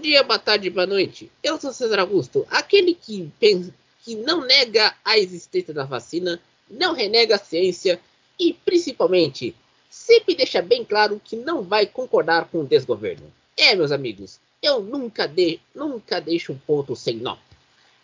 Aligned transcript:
dia, 0.00 0.22
boa 0.22 0.38
tarde, 0.38 0.70
boa 0.70 0.86
noite. 0.86 1.30
Eu 1.42 1.60
sou 1.60 1.74
César 1.74 2.00
Augusto, 2.00 2.46
aquele 2.50 2.94
que, 2.94 3.30
pensa, 3.38 3.72
que 4.02 4.14
não 4.14 4.46
nega 4.46 4.94
a 5.04 5.18
existência 5.18 5.74
da 5.74 5.84
vacina, 5.84 6.40
não 6.70 6.94
renega 6.94 7.34
a 7.34 7.38
ciência 7.38 8.00
e, 8.38 8.54
principalmente, 8.54 9.54
sempre 9.90 10.34
deixa 10.34 10.62
bem 10.62 10.86
claro 10.86 11.20
que 11.22 11.36
não 11.36 11.62
vai 11.62 11.84
concordar 11.84 12.46
com 12.46 12.60
o 12.60 12.66
desgoverno. 12.66 13.30
É, 13.54 13.74
meus 13.74 13.92
amigos, 13.92 14.40
eu 14.62 14.80
nunca, 14.80 15.28
de, 15.28 15.60
nunca 15.74 16.18
deixo 16.18 16.52
um 16.52 16.58
ponto 16.58 16.96
sem 16.96 17.16
nó. 17.16 17.36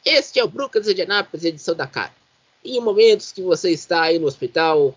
Este 0.05 0.39
é 0.39 0.45
o 0.45 0.49
Brucas 0.49 0.85
de 0.95 1.01
Anápolis, 1.01 1.47
edição 1.47 1.75
da 1.75 1.87
cara. 1.87 2.13
Em 2.63 2.79
momentos 2.79 3.33
que 3.33 3.41
você 3.41 3.71
está 3.71 4.03
aí 4.03 4.19
no 4.19 4.27
hospital, 4.27 4.95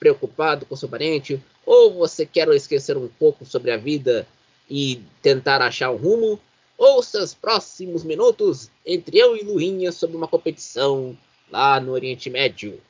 preocupado 0.00 0.66
com 0.66 0.74
seu 0.74 0.88
parente, 0.88 1.40
ou 1.64 1.94
você 1.94 2.26
quer 2.26 2.48
esquecer 2.48 2.96
um 2.96 3.06
pouco 3.06 3.46
sobre 3.46 3.70
a 3.70 3.76
vida 3.76 4.26
e 4.68 5.00
tentar 5.22 5.62
achar 5.62 5.90
um 5.90 5.96
rumo, 5.96 6.40
ouça 6.76 7.22
os 7.22 7.34
próximos 7.34 8.04
minutos 8.04 8.70
entre 8.84 9.18
eu 9.18 9.36
e 9.36 9.42
Lurinha 9.42 9.92
sobre 9.92 10.16
uma 10.16 10.28
competição 10.28 11.16
lá 11.50 11.80
no 11.80 11.92
Oriente 11.92 12.28
Médio. 12.28 12.80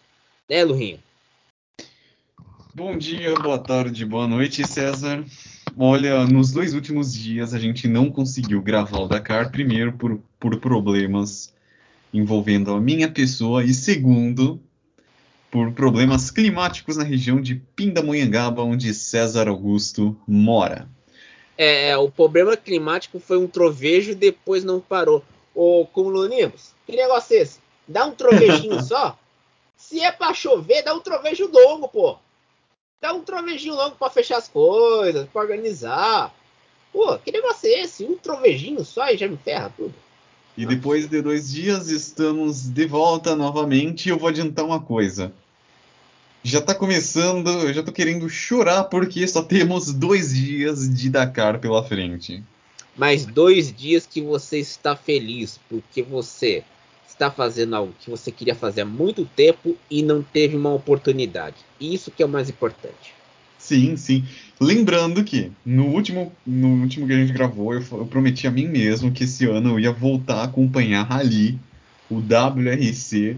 Né, 0.48 0.64
Lurinha? 0.64 0.98
Bom 2.74 2.96
dia, 2.96 3.34
boa 3.34 3.58
tarde, 3.58 4.04
boa 4.04 4.28
noite, 4.28 4.66
César. 4.66 5.24
Olha, 5.78 6.26
nos 6.26 6.52
dois 6.52 6.74
últimos 6.74 7.12
dias 7.12 7.54
a 7.54 7.58
gente 7.58 7.88
não 7.88 8.10
conseguiu 8.10 8.62
gravar 8.62 8.98
o 8.98 9.08
Dakar, 9.08 9.50
primeiro 9.50 9.92
por, 9.92 10.20
por 10.38 10.58
problemas 10.58 11.54
envolvendo 12.12 12.72
a 12.72 12.80
minha 12.80 13.10
pessoa 13.10 13.64
e 13.64 13.74
segundo 13.74 14.60
por 15.50 15.72
problemas 15.72 16.30
climáticos 16.30 16.96
na 16.96 17.04
região 17.04 17.40
de 17.40 17.54
Pindamonhangaba, 17.74 18.62
onde 18.62 18.92
César 18.92 19.48
Augusto 19.48 20.16
mora. 20.26 20.88
É, 21.58 21.90
é, 21.90 21.96
o 21.96 22.10
problema 22.10 22.56
climático 22.56 23.18
foi 23.18 23.38
um 23.38 23.46
trovejo 23.46 24.12
e 24.12 24.14
depois 24.14 24.64
não 24.64 24.80
parou. 24.80 25.24
Ô, 25.54 25.86
Cumulonimbus, 25.86 26.72
que 26.86 26.94
negócio 26.94 27.36
é 27.36 27.40
esse? 27.40 27.60
Dá 27.88 28.04
um 28.04 28.12
trovejinho 28.12 28.80
só? 28.84 29.18
Se 29.76 30.00
é 30.00 30.10
pra 30.10 30.34
chover, 30.34 30.82
dá 30.82 30.94
um 30.94 31.00
trovejo 31.00 31.50
longo, 31.50 31.88
pô. 31.88 32.16
Dá 33.00 33.12
um 33.12 33.22
trovejinho 33.22 33.74
longo 33.74 33.96
pra 33.96 34.10
fechar 34.10 34.38
as 34.38 34.48
coisas, 34.48 35.28
pra 35.28 35.42
organizar. 35.42 36.34
Pô, 36.92 37.18
que 37.18 37.30
negócio 37.30 37.68
é 37.68 37.82
esse? 37.82 38.04
Um 38.04 38.16
trovejinho 38.16 38.84
só 38.84 39.08
e 39.10 39.16
já 39.16 39.28
me 39.28 39.36
ferra 39.36 39.72
tudo. 39.76 39.94
E 40.56 40.64
depois 40.64 41.08
de 41.08 41.20
dois 41.20 41.52
dias 41.52 41.88
estamos 41.88 42.62
de 42.62 42.86
volta 42.86 43.36
novamente. 43.36 44.08
Eu 44.08 44.18
vou 44.18 44.28
adiantar 44.28 44.64
uma 44.64 44.80
coisa. 44.80 45.32
Já 46.46 46.60
tá 46.60 46.72
começando, 46.72 47.48
eu 47.48 47.74
já 47.74 47.82
tô 47.82 47.90
querendo 47.90 48.28
chorar 48.30 48.84
porque 48.84 49.26
só 49.26 49.42
temos 49.42 49.92
dois 49.92 50.32
dias 50.32 50.88
de 50.88 51.10
Dakar 51.10 51.58
pela 51.58 51.82
frente. 51.82 52.40
Mas 52.96 53.26
dois 53.26 53.72
dias 53.72 54.06
que 54.06 54.20
você 54.20 54.60
está 54.60 54.94
feliz 54.94 55.58
porque 55.68 56.02
você 56.02 56.62
está 57.04 57.32
fazendo 57.32 57.74
algo 57.74 57.92
que 57.98 58.08
você 58.08 58.30
queria 58.30 58.54
fazer 58.54 58.82
há 58.82 58.84
muito 58.84 59.24
tempo 59.24 59.76
e 59.90 60.04
não 60.04 60.22
teve 60.22 60.56
uma 60.56 60.72
oportunidade. 60.72 61.56
Isso 61.80 62.12
que 62.12 62.22
é 62.22 62.26
o 62.26 62.28
mais 62.28 62.48
importante. 62.48 63.12
Sim, 63.58 63.96
sim. 63.96 64.24
Lembrando 64.60 65.24
que 65.24 65.50
no 65.64 65.86
último, 65.86 66.32
no 66.46 66.80
último 66.80 67.08
que 67.08 67.12
a 67.12 67.16
gente 67.16 67.32
gravou, 67.32 67.74
eu, 67.74 67.84
eu 67.90 68.06
prometi 68.06 68.46
a 68.46 68.52
mim 68.52 68.68
mesmo 68.68 69.10
que 69.10 69.24
esse 69.24 69.46
ano 69.46 69.70
eu 69.70 69.80
ia 69.80 69.90
voltar 69.90 70.42
a 70.42 70.44
acompanhar 70.44 71.02
Rally, 71.02 71.58
o 72.08 72.18
WRC 72.18 73.36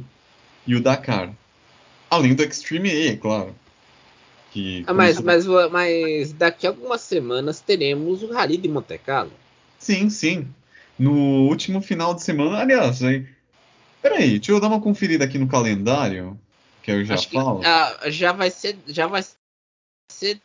e 0.66 0.74
o 0.74 0.82
Dakar. 0.82 1.37
Além 2.10 2.34
do 2.34 2.42
Extreme 2.42 2.90
E, 2.90 3.16
claro. 3.16 3.54
Que 4.50 4.84
ah, 4.86 4.94
mas, 4.94 5.20
mas, 5.20 5.46
mas 5.46 6.32
daqui 6.32 6.66
a 6.66 6.70
algumas 6.70 7.02
semanas 7.02 7.60
teremos 7.60 8.22
o 8.22 8.32
Rally 8.32 8.56
de 8.56 8.68
Monte 8.68 8.96
Carlo. 8.98 9.32
Sim, 9.78 10.08
sim. 10.08 10.48
No 10.98 11.46
último 11.48 11.80
final 11.80 12.14
de 12.14 12.22
semana, 12.22 12.58
aliás, 12.58 13.02
aí. 13.02 13.26
Peraí, 14.00 14.38
deixa 14.38 14.52
eu 14.52 14.60
dar 14.60 14.68
uma 14.68 14.80
conferida 14.80 15.24
aqui 15.24 15.38
no 15.38 15.48
calendário, 15.48 16.38
que 16.82 16.90
eu 16.90 17.04
já 17.04 17.14
Acho 17.14 17.30
falo. 17.30 17.60
Que, 17.60 17.66
ah, 17.66 17.98
já 18.06 18.32
vai 18.32 18.50
ser, 18.50 18.78
já 18.86 19.06
vai 19.06 19.22
ser 20.10 20.40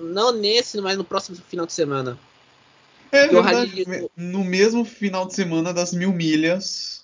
não 0.00 0.32
nesse, 0.32 0.80
mas 0.80 0.96
no 0.96 1.04
próximo 1.04 1.36
final 1.36 1.66
de 1.66 1.72
semana. 1.72 2.18
É 3.12 3.28
verdade, 3.28 3.84
no 4.16 4.42
mesmo 4.42 4.84
final 4.84 5.26
de 5.26 5.34
semana 5.34 5.72
das 5.72 5.92
mil 5.92 6.12
milhas. 6.12 7.03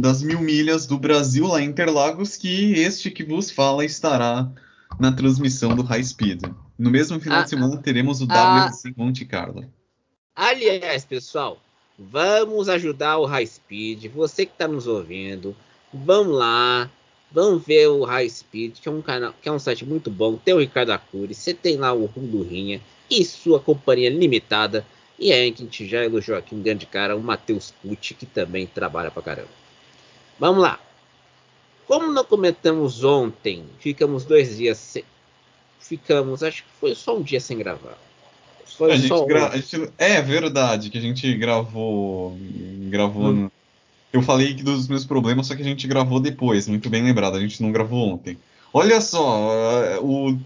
Das 0.00 0.22
mil 0.22 0.40
milhas 0.40 0.86
do 0.86 0.98
Brasil 0.98 1.46
lá 1.46 1.60
em 1.60 1.66
Interlagos, 1.66 2.36
que 2.36 2.72
este 2.72 3.10
que 3.10 3.22
vos 3.22 3.50
fala 3.50 3.84
estará 3.84 4.50
na 4.98 5.12
transmissão 5.12 5.76
do 5.76 5.82
High 5.82 6.04
Speed. 6.04 6.44
No 6.78 6.90
mesmo 6.90 7.20
final 7.20 7.40
ah, 7.40 7.42
de 7.42 7.50
semana 7.50 7.76
teremos 7.76 8.22
o 8.22 8.26
ah, 8.30 8.66
WRC 8.66 8.94
Monte 8.96 9.26
Carlo. 9.26 9.70
Aliás, 10.34 11.04
pessoal, 11.04 11.58
vamos 11.98 12.70
ajudar 12.70 13.18
o 13.18 13.26
High 13.26 13.46
Speed. 13.46 14.06
Você 14.14 14.46
que 14.46 14.52
está 14.52 14.66
nos 14.66 14.86
ouvindo, 14.86 15.54
vamos 15.92 16.34
lá, 16.34 16.90
Vamos 17.32 17.64
ver 17.64 17.86
o 17.86 18.02
High 18.02 18.28
Speed, 18.28 18.78
que 18.80 18.88
é 18.88 18.92
um 18.92 19.00
canal, 19.00 19.32
que 19.40 19.48
é 19.48 19.52
um 19.52 19.58
site 19.58 19.84
muito 19.84 20.10
bom. 20.10 20.36
Tem 20.36 20.52
o 20.52 20.58
Ricardo 20.58 20.90
Acuri, 20.90 21.32
você 21.32 21.54
tem 21.54 21.76
lá 21.76 21.92
o 21.92 22.06
Rundo 22.06 22.42
Rinha 22.42 22.80
e 23.08 23.24
sua 23.24 23.60
companhia 23.60 24.10
limitada. 24.10 24.84
E 25.16 25.32
aí 25.32 25.52
que 25.52 25.62
a 25.62 25.64
gente 25.64 25.86
já 25.86 26.04
elogiou 26.04 26.36
aqui 26.36 26.56
um 26.56 26.62
grande 26.62 26.86
cara, 26.86 27.16
o 27.16 27.22
Matheus 27.22 27.72
Pucci, 27.82 28.14
que 28.14 28.26
também 28.26 28.66
trabalha 28.66 29.12
pra 29.12 29.22
caramba. 29.22 29.59
Vamos 30.40 30.62
lá. 30.62 30.80
Como 31.86 32.10
não 32.10 32.24
comentamos 32.24 33.04
ontem, 33.04 33.64
ficamos 33.78 34.24
dois 34.24 34.56
dias 34.56 34.78
sem... 34.78 35.04
Ficamos, 35.78 36.42
acho 36.42 36.62
que 36.62 36.68
foi 36.80 36.94
só 36.94 37.16
um 37.16 37.22
dia 37.22 37.40
sem 37.40 37.58
gravar. 37.58 37.98
Foi 38.64 38.92
a 38.92 38.98
só 38.98 39.24
gra... 39.26 39.50
gente... 39.56 39.92
É 39.98 40.20
verdade 40.22 40.88
que 40.88 40.98
a 40.98 41.00
gente 41.00 41.32
gravou. 41.34 42.36
Gravou 42.88 43.26
hum. 43.26 43.32
no 43.32 43.52
eu 44.12 44.22
falei 44.22 44.54
que 44.54 44.62
dos 44.62 44.88
meus 44.88 45.04
problemas, 45.04 45.46
só 45.46 45.54
que 45.54 45.62
a 45.62 45.64
gente 45.64 45.86
gravou 45.86 46.18
depois, 46.18 46.66
muito 46.66 46.90
bem 46.90 47.02
lembrado, 47.02 47.36
a 47.36 47.40
gente 47.40 47.62
não 47.62 47.70
gravou 47.70 48.08
ontem. 48.08 48.36
Olha 48.72 49.00
só, 49.00 49.52
eh, 49.84 49.98
o... 50.00 50.36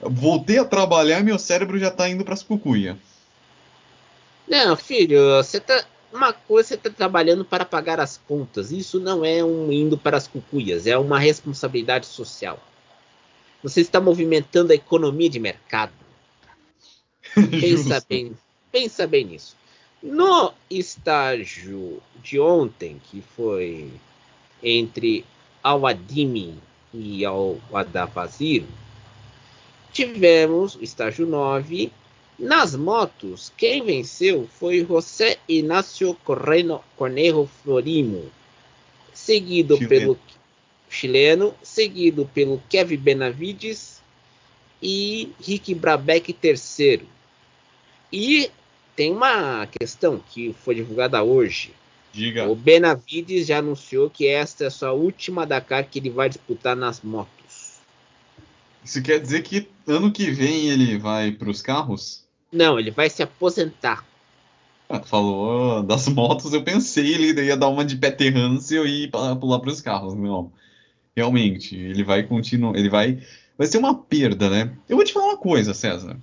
voltei 0.00 0.58
a 0.58 0.64
trabalhar 0.64 1.20
e 1.20 1.22
meu 1.22 1.38
cérebro 1.38 1.78
já 1.78 1.90
tá 1.90 2.08
indo 2.08 2.24
pras 2.24 2.42
cucuia. 2.42 2.98
Não, 4.48 4.76
filho, 4.76 5.36
você 5.36 5.60
tá. 5.60 5.84
Uma 6.12 6.32
coisa 6.32 6.70
você 6.70 6.76
tá 6.76 6.90
trabalhando 6.90 7.44
para 7.44 7.64
pagar 7.64 8.00
as 8.00 8.18
contas. 8.18 8.72
Isso 8.72 8.98
não 8.98 9.24
é 9.24 9.44
um 9.44 9.70
indo 9.70 9.96
para 9.96 10.16
as 10.16 10.26
cucuias, 10.26 10.86
é 10.86 10.98
uma 10.98 11.18
responsabilidade 11.18 12.06
social. 12.06 12.58
Você 13.62 13.80
está 13.80 14.00
movimentando 14.00 14.72
a 14.72 14.74
economia 14.74 15.30
de 15.30 15.38
mercado. 15.38 15.92
pensa 17.34 18.04
bem, 18.08 18.36
pensa 18.72 19.06
bem 19.06 19.24
nisso. 19.24 19.56
No 20.02 20.54
estágio 20.70 22.02
de 22.22 22.40
ontem, 22.40 23.00
que 23.10 23.22
foi 23.36 23.92
entre 24.62 25.24
Al-Adimi 25.62 26.58
e 26.92 27.24
Al-Adafazir, 27.24 28.64
tivemos 29.92 30.74
o 30.74 30.82
estágio 30.82 31.26
9. 31.26 31.92
Nas 32.40 32.74
motos, 32.74 33.52
quem 33.54 33.84
venceu 33.84 34.48
foi 34.58 34.82
José 34.82 35.36
Inácio 35.46 36.14
Correno 36.24 36.82
Cornejo 36.96 37.46
Florimo, 37.62 38.30
seguido 39.12 39.76
chileno. 39.76 39.90
pelo 39.90 40.18
chileno, 40.88 41.54
seguido 41.62 42.24
pelo 42.32 42.62
Kevin 42.70 42.96
Benavides 42.96 44.00
e 44.82 45.30
Rick 45.38 45.74
Brabeck 45.74 46.32
terceiro. 46.32 47.06
E 48.10 48.50
tem 48.96 49.12
uma 49.12 49.66
questão 49.78 50.18
que 50.18 50.54
foi 50.64 50.76
divulgada 50.76 51.22
hoje. 51.22 51.74
Diga. 52.10 52.48
O 52.48 52.54
Benavides 52.54 53.46
já 53.46 53.58
anunciou 53.58 54.08
que 54.08 54.26
esta 54.26 54.64
é 54.64 54.66
a 54.68 54.70
sua 54.70 54.92
última 54.92 55.46
Dakar 55.46 55.86
que 55.86 55.98
ele 55.98 56.08
vai 56.08 56.30
disputar 56.30 56.74
nas 56.74 57.02
motos. 57.02 57.80
Isso 58.82 59.02
quer 59.02 59.20
dizer 59.20 59.42
que 59.42 59.68
ano 59.86 60.10
que 60.10 60.30
vem 60.30 60.70
ele 60.70 60.96
vai 60.96 61.32
para 61.32 61.50
os 61.50 61.60
carros? 61.60 62.19
Não, 62.52 62.78
ele 62.78 62.90
vai 62.90 63.08
se 63.08 63.22
aposentar. 63.22 64.04
Ah, 64.88 65.00
falou 65.00 65.82
das 65.84 66.08
motos, 66.08 66.52
eu 66.52 66.64
pensei 66.64 67.14
ele 67.14 67.44
ia 67.44 67.56
dar 67.56 67.68
uma 67.68 67.84
de 67.84 67.96
Peter 67.96 68.36
Hansel 68.36 68.86
e 68.86 69.04
ir 69.04 69.10
pular 69.10 69.60
para 69.60 69.70
os 69.70 69.80
carros. 69.80 70.14
Não, 70.14 70.52
realmente, 71.16 71.76
ele 71.76 72.02
vai 72.02 72.24
continuar, 72.24 72.76
ele 72.76 72.88
vai, 72.88 73.22
vai 73.56 73.66
ser 73.66 73.78
uma 73.78 73.94
perda, 73.94 74.50
né? 74.50 74.72
Eu 74.88 74.96
vou 74.96 75.04
te 75.04 75.12
falar 75.12 75.26
uma 75.26 75.36
coisa, 75.36 75.72
César. 75.74 76.16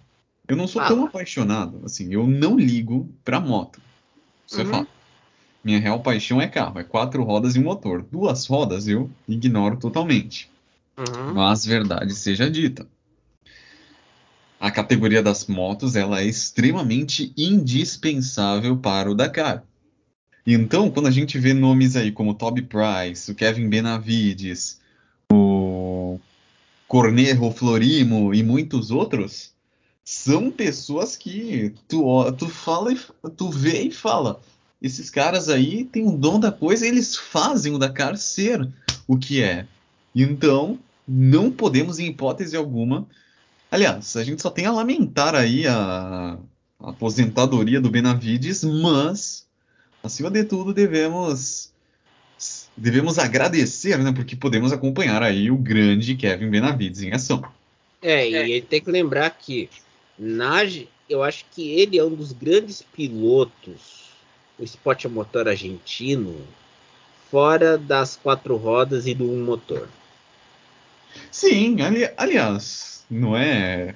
Eu 0.47 0.57
não 0.57 0.67
sou 0.67 0.81
ah. 0.81 0.87
tão 0.87 1.05
apaixonado, 1.05 1.81
assim, 1.85 2.13
eu 2.13 2.27
não 2.27 2.57
ligo 2.57 3.09
pra 3.23 3.39
moto. 3.39 3.81
Isso 4.45 4.59
é 4.59 4.63
uhum. 4.63 4.69
é 4.69 4.73
fato. 4.73 4.89
Minha 5.63 5.79
real 5.79 5.99
paixão 5.99 6.41
é 6.41 6.47
carro, 6.47 6.79
é 6.79 6.83
quatro 6.83 7.23
rodas 7.23 7.55
e 7.55 7.59
um 7.59 7.63
motor. 7.63 8.01
Duas 8.01 8.45
rodas 8.45 8.87
eu 8.87 9.09
ignoro 9.27 9.77
totalmente. 9.77 10.49
Uhum. 10.97 11.33
Mas 11.33 11.65
verdade 11.65 12.13
seja 12.15 12.49
dita. 12.49 12.87
A 14.59 14.71
categoria 14.71 15.21
das 15.21 15.45
motos 15.45 15.95
ela 15.95 16.21
é 16.21 16.25
extremamente 16.25 17.31
indispensável 17.37 18.77
para 18.77 19.09
o 19.09 19.15
Dakar. 19.15 19.63
Então, 20.45 20.89
quando 20.89 21.07
a 21.07 21.11
gente 21.11 21.37
vê 21.37 21.53
nomes 21.53 21.95
aí 21.95 22.11
como 22.11 22.33
Toby 22.33 22.63
Price, 22.63 23.29
o 23.29 23.35
Kevin 23.35 23.69
Benavides, 23.69 24.79
o 25.31 26.19
Cornejo 26.87 27.51
Florimo 27.51 28.33
e 28.33 28.41
muitos 28.41 28.89
outros, 28.89 29.51
são 30.03 30.49
pessoas 30.49 31.17
que 31.17 31.73
tu, 31.87 32.31
tu 32.31 32.47
fala 32.47 32.93
e 32.93 32.99
tu 33.35 33.49
vê 33.49 33.81
e 33.81 33.91
fala. 33.91 34.39
Esses 34.81 35.09
caras 35.09 35.49
aí 35.49 35.83
têm 35.83 36.07
o 36.07 36.17
dom 36.17 36.39
da 36.39 36.51
coisa 36.51 36.85
e 36.85 36.89
eles 36.89 37.15
fazem 37.15 37.73
o 37.73 37.77
Dakar 37.77 38.15
ser 38.17 38.67
o 39.05 39.17
que 39.17 39.43
é. 39.43 39.67
Então, 40.15 40.79
não 41.05 41.51
podemos, 41.51 41.99
em 41.99 42.07
hipótese 42.07 42.55
alguma. 42.55 43.05
Aliás, 43.77 44.17
a 44.17 44.23
gente 44.23 44.41
só 44.41 44.49
tem 44.49 44.65
a 44.65 44.71
lamentar 44.71 45.35
aí 45.35 45.67
a, 45.67 46.39
a 46.79 46.89
aposentadoria 46.89 47.79
do 47.79 47.91
Benavides, 47.91 48.63
mas, 48.63 49.47
acima 50.01 50.31
de 50.31 50.43
tudo, 50.45 50.73
devemos 50.73 51.71
devemos 52.75 53.19
agradecer, 53.19 53.99
né? 53.99 54.11
Porque 54.11 54.35
podemos 54.35 54.73
acompanhar 54.73 55.21
aí 55.21 55.51
o 55.51 55.57
grande 55.57 56.15
Kevin 56.15 56.49
Benavides 56.49 57.03
em 57.03 57.13
ação. 57.13 57.43
É, 58.01 58.27
e 58.27 58.35
ele 58.35 58.61
tem 58.63 58.81
que 58.81 58.89
lembrar 58.89 59.29
que 59.29 59.69
Nage, 60.17 60.89
eu 61.07 61.21
acho 61.21 61.45
que 61.51 61.69
ele 61.69 61.99
é 61.99 62.03
um 62.03 62.15
dos 62.15 62.31
grandes 62.31 62.81
pilotos, 62.81 64.09
o 64.57 64.63
esporte 64.63 65.07
motor 65.07 65.47
argentino, 65.47 66.35
fora 67.29 67.77
das 67.77 68.15
quatro 68.15 68.55
rodas 68.55 69.05
e 69.05 69.13
do 69.13 69.31
um 69.31 69.45
motor. 69.45 69.87
Sim, 71.29 71.79
ali, 71.81 72.09
aliás, 72.17 72.96
não 73.09 73.35
é. 73.37 73.95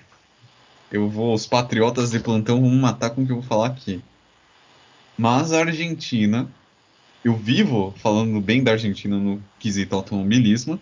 Eu 0.91 1.09
vou, 1.09 1.33
os 1.33 1.45
patriotas 1.45 2.11
de 2.11 2.19
plantão 2.19 2.61
vão 2.61 2.69
matar 2.71 3.11
com 3.11 3.23
o 3.23 3.25
que 3.25 3.31
eu 3.31 3.37
vou 3.37 3.45
falar 3.45 3.67
aqui. 3.67 4.01
Mas 5.17 5.53
a 5.53 5.59
Argentina 5.59 6.49
eu 7.23 7.35
vivo 7.35 7.93
falando 7.97 8.41
bem 8.41 8.63
da 8.63 8.71
Argentina 8.71 9.17
no 9.17 9.41
quesito 9.59 9.95
automobilismo. 9.95 10.79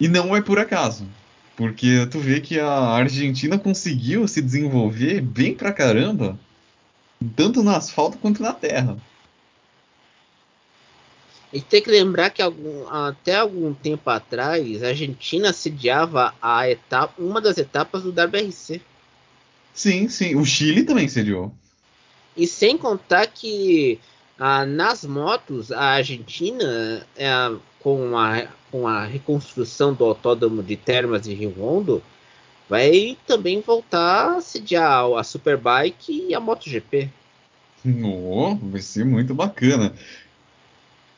E 0.00 0.08
não 0.08 0.34
é 0.34 0.40
por 0.40 0.58
acaso. 0.58 1.06
Porque 1.56 2.06
tu 2.06 2.20
vê 2.20 2.40
que 2.40 2.58
a 2.58 2.70
Argentina 2.70 3.58
conseguiu 3.58 4.26
se 4.28 4.40
desenvolver 4.40 5.20
bem 5.20 5.54
pra 5.54 5.72
caramba, 5.72 6.38
tanto 7.34 7.62
no 7.62 7.70
asfalto 7.70 8.16
quanto 8.18 8.42
na 8.42 8.52
terra. 8.52 8.96
E 11.52 11.60
tem 11.60 11.82
que 11.82 11.90
lembrar 11.90 12.30
que 12.30 12.42
algum, 12.42 12.86
até 12.88 13.36
algum 13.36 13.72
tempo 13.72 14.08
atrás 14.10 14.82
a 14.82 14.88
Argentina 14.88 15.52
sediava 15.52 16.34
a 16.42 16.68
etapa, 16.68 17.14
uma 17.18 17.40
das 17.40 17.56
etapas 17.56 18.02
do 18.02 18.10
WRC. 18.10 18.82
Sim, 19.72 20.08
sim. 20.08 20.34
O 20.34 20.44
Chile 20.44 20.82
também 20.82 21.08
sediou. 21.08 21.52
E 22.36 22.46
sem 22.46 22.76
contar 22.76 23.26
que 23.28 23.98
ah, 24.38 24.66
nas 24.66 25.04
motos, 25.04 25.72
a 25.72 25.82
Argentina, 25.94 27.06
é, 27.16 27.28
com, 27.80 28.16
a, 28.16 28.46
com 28.70 28.86
a 28.86 29.04
reconstrução 29.04 29.94
do 29.94 30.04
autódromo 30.04 30.62
de 30.62 30.76
Termas 30.76 31.26
e 31.26 31.34
Rio 31.34 31.54
Hondo, 31.58 32.02
vai 32.68 33.16
também 33.26 33.60
voltar 33.60 34.36
a 34.36 34.40
sediar 34.40 35.06
a 35.16 35.24
Superbike 35.24 36.26
e 36.28 36.34
a 36.34 36.40
MotoGP. 36.40 37.10
Oh, 38.04 38.54
vai 38.54 38.82
ser 38.82 39.04
muito 39.04 39.34
bacana. 39.34 39.94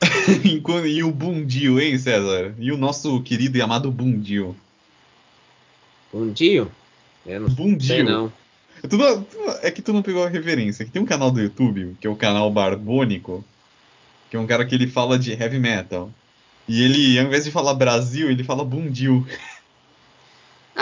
e 0.87 1.03
o 1.03 1.11
Bundio, 1.11 1.81
hein, 1.81 1.99
César? 1.99 2.55
E 2.59 2.73
o 2.73 2.77
nosso 2.77 3.21
querido 3.23 3.59
e 3.59 3.63
amado 3.63 3.91
Bundio? 3.91 4.57
Bundio? 6.13 6.71
Eu 7.27 7.41
não 7.41 7.49
Bundio. 7.49 7.87
sei 7.87 8.03
não. 8.03 8.33
Tu, 8.89 8.97
é 9.63 9.71
que 9.71 9.83
tu 9.83 9.93
não 9.93 10.03
pegou 10.03 10.25
a 10.25 10.29
referência. 10.29 10.85
Que 10.85 10.91
tem 10.91 11.03
um 11.03 11.07
canal 11.07 11.31
do 11.31 11.41
YouTube, 11.41 11.97
que 12.01 12.07
é 12.07 12.11
o 12.11 12.17
canal 12.17 12.51
Barbônico, 12.51 13.45
que 14.31 14.37
é 14.37 14.41
um 14.41 14.47
cara 14.47 14.65
que 14.65 14.75
ele 14.75 14.87
fala 14.87 15.19
de 15.19 15.33
heavy 15.33 15.59
metal. 15.59 16.11
E 16.67 16.83
ele, 16.83 17.19
ao 17.19 17.27
invés 17.27 17.45
de 17.45 17.51
falar 17.51 17.75
Brasil, 17.75 18.31
ele 18.31 18.45
fala 18.45 18.65
Bundil. 18.65 19.27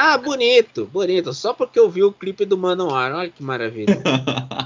Ah, 0.01 0.17
bonito, 0.17 0.87
bonito. 0.93 1.33
Só 1.33 1.53
porque 1.53 1.77
eu 1.77 1.91
vi 1.91 2.05
o 2.05 2.13
clipe 2.13 2.45
do 2.45 2.57
Manoar. 2.57 3.11
Olha 3.13 3.31
que 3.31 3.43
maravilha. 3.43 4.01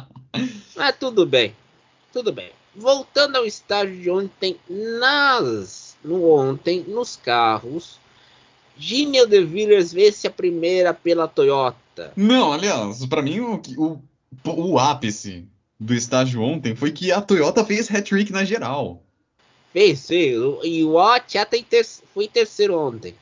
Mas 0.77 0.97
tudo 0.97 1.25
bem, 1.25 1.55
tudo 2.13 2.31
bem. 2.33 2.51
Voltando 2.75 3.37
ao 3.37 3.45
estágio 3.45 4.01
de 4.01 4.11
ontem, 4.11 4.57
nas, 4.69 5.97
no 6.03 6.31
ontem, 6.31 6.85
nos 6.89 7.17
carros, 7.17 8.01
Genial 8.77 9.27
de 9.27 9.45
Villiers 9.45 9.93
vence 9.93 10.27
a 10.27 10.31
primeira 10.31 10.95
pela 10.95 11.29
Toyota. 11.29 12.13
Não, 12.17 12.53
aliás, 12.53 13.05
para 13.07 13.23
mim 13.23 13.41
o, 13.41 13.61
o, 13.77 14.01
o 14.45 14.79
ápice 14.79 15.47
do 15.79 15.95
estágio 15.95 16.41
ontem 16.41 16.75
foi 16.75 16.91
que 16.91 17.13
a 17.13 17.21
Toyota 17.21 17.65
fez 17.65 17.91
hat-trick 17.91 18.33
na 18.33 18.45
geral. 18.45 19.03
Fez, 19.73 20.07
fez. 20.07 20.37
E 20.63 20.85
o 20.85 20.95
Otia 20.95 21.47
ter, 21.47 21.85
foi 22.15 22.29
terceiro 22.29 22.79
ontem. 22.79 23.15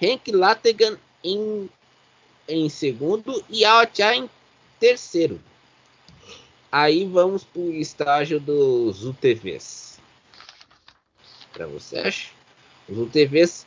Henk 0.00 0.30
Lattegan 0.30 0.96
em, 1.22 1.68
em 2.48 2.68
segundo 2.68 3.42
e 3.48 3.64
a 3.64 3.82
Otia 3.82 4.14
em 4.14 4.28
terceiro. 4.78 5.40
Aí 6.70 7.06
vamos 7.06 7.44
pro 7.44 7.72
estágio 7.72 8.38
dos 8.38 9.04
UTVs. 9.04 9.98
Para 11.52 11.66
você 11.66 11.98
acha? 11.98 12.30
Os 12.88 12.98
UTVs. 12.98 13.66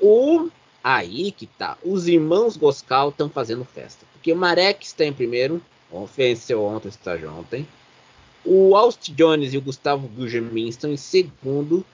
O 0.00 0.50
Aí 0.82 1.32
que 1.32 1.46
tá. 1.46 1.76
Os 1.84 2.08
irmãos 2.08 2.56
Goscal 2.56 3.10
estão 3.10 3.28
fazendo 3.28 3.64
festa. 3.64 4.06
Porque 4.12 4.32
o 4.32 4.36
Marek 4.36 4.84
está 4.84 5.04
em 5.04 5.12
primeiro. 5.12 5.62
Venceu 6.16 6.64
ontem, 6.64 6.88
está 6.88 7.14
ontem. 7.30 7.66
O 8.44 8.76
Aust 8.76 9.12
Jones 9.12 9.52
e 9.52 9.58
o 9.58 9.62
Gustavo 9.62 10.06
Gugelmin 10.08 10.68
estão 10.68 10.90
em 10.90 10.96
segundo. 10.96 11.84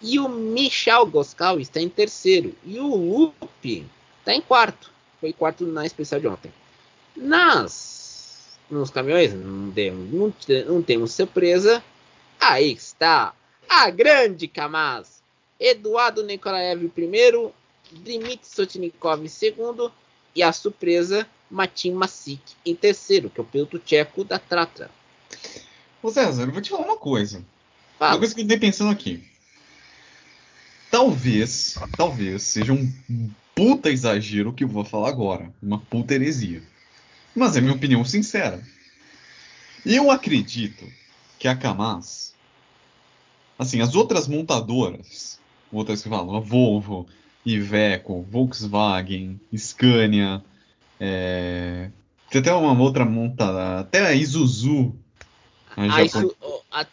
E 0.00 0.18
o 0.18 0.28
Michel 0.28 1.04
Goscal 1.06 1.58
está 1.58 1.80
em 1.80 1.88
terceiro. 1.88 2.54
E 2.64 2.78
o 2.78 2.94
Lupe 2.94 3.84
está 4.20 4.32
em 4.32 4.40
quarto. 4.40 4.90
Foi 5.20 5.32
quarto 5.32 5.66
na 5.66 5.84
especial 5.84 6.20
de 6.20 6.28
ontem. 6.28 6.52
Nas 7.16 7.97
nos 8.70 8.90
caminhões 8.90 9.34
não, 9.34 9.70
temos, 9.70 10.10
não, 10.10 10.34
não 10.66 10.82
temos 10.82 11.12
surpresa. 11.12 11.82
Aí 12.40 12.72
está 12.72 13.34
a 13.68 13.90
grande 13.90 14.48
Kamaz. 14.48 15.22
Eduardo 15.58 16.22
Nikolaev 16.22 16.88
primeiro, 16.88 17.52
Dmitry 17.90 18.46
Sotnikov 18.46 19.24
em 19.24 19.28
segundo 19.28 19.92
e 20.34 20.42
a 20.42 20.52
surpresa 20.52 21.26
Matin 21.50 21.92
Masik 21.92 22.40
em 22.64 22.74
terceiro, 22.74 23.28
que 23.28 23.40
é 23.40 23.42
o 23.42 23.46
piloto 23.46 23.78
tcheco 23.78 24.22
da 24.22 24.38
Tratra. 24.38 24.90
Ô 26.02 26.10
César, 26.10 26.44
eu 26.44 26.52
vou 26.52 26.62
te 26.62 26.70
falar 26.70 26.84
uma 26.84 26.96
coisa. 26.96 27.44
Fala. 27.98 28.12
Uma 28.12 28.18
coisa 28.18 28.34
que 28.34 28.40
eu 28.40 28.44
andei 28.44 28.58
pensando 28.58 28.90
aqui. 28.90 29.24
Talvez, 30.90 31.74
talvez 31.96 32.42
seja 32.42 32.72
um 32.72 32.90
puta 33.54 33.90
exagero 33.90 34.50
o 34.50 34.52
que 34.52 34.62
eu 34.62 34.68
vou 34.68 34.84
falar 34.84 35.08
agora. 35.08 35.52
Uma 35.60 35.78
puta 35.78 36.14
heresia. 36.14 36.62
Mas 37.34 37.56
é 37.56 37.60
minha 37.60 37.74
opinião 37.74 38.04
sincera. 38.04 38.62
Eu 39.84 40.10
acredito 40.10 40.84
que 41.38 41.46
a 41.46 41.56
Kamaz, 41.56 42.34
assim, 43.58 43.80
as 43.80 43.94
outras 43.94 44.26
montadoras, 44.26 45.38
outras 45.72 46.02
que 46.02 46.08
falam, 46.08 46.36
a 46.36 46.40
Volvo, 46.40 47.06
Iveco, 47.46 48.26
Volkswagen, 48.30 49.40
Scania, 49.56 50.42
é... 50.98 51.90
tem 52.30 52.40
até 52.40 52.52
uma 52.52 52.78
outra 52.82 53.04
montada, 53.04 53.80
até 53.80 54.06
a 54.06 54.14
Isuzu. 54.14 54.94
A 55.76 56.02
Isu... 56.02 56.34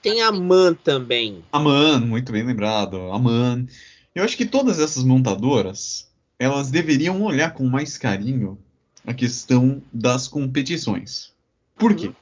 Tem 0.02 0.22
a 0.22 0.32
MAN 0.32 0.76
também. 0.76 1.44
A 1.52 1.60
MAN, 1.60 2.00
muito 2.02 2.32
bem 2.32 2.44
lembrado, 2.44 3.12
a 3.12 3.20
MAN. 3.20 3.66
Eu 4.14 4.24
acho 4.24 4.38
que 4.38 4.46
todas 4.46 4.80
essas 4.80 5.04
montadoras, 5.04 6.08
elas 6.40 6.72
deveriam 6.72 7.22
olhar 7.24 7.54
com 7.54 7.66
mais 7.66 7.98
carinho 7.98 8.58
a 9.06 9.14
questão 9.14 9.82
das 9.92 10.28
competições. 10.28 11.34
Por 11.76 11.96
quê? 11.96 12.08
Uhum. 12.08 12.16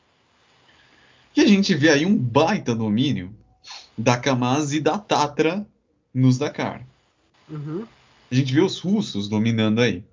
Porque 1.27 1.41
a 1.41 1.47
gente 1.47 1.73
vê 1.73 1.89
aí 1.89 2.05
um 2.05 2.15
baita 2.15 2.75
domínio 2.75 3.33
da 3.97 4.17
Kamaz 4.17 4.73
e 4.73 4.79
da 4.79 4.97
Tatra 4.97 5.65
nos 6.13 6.37
Dakar. 6.37 6.85
Uhum 7.49 7.85
a 8.33 8.35
gente 8.35 8.51
vê 8.51 8.61
os 8.61 8.79
russos 8.79 9.29
dominando 9.29 9.79
aí. 9.79 10.03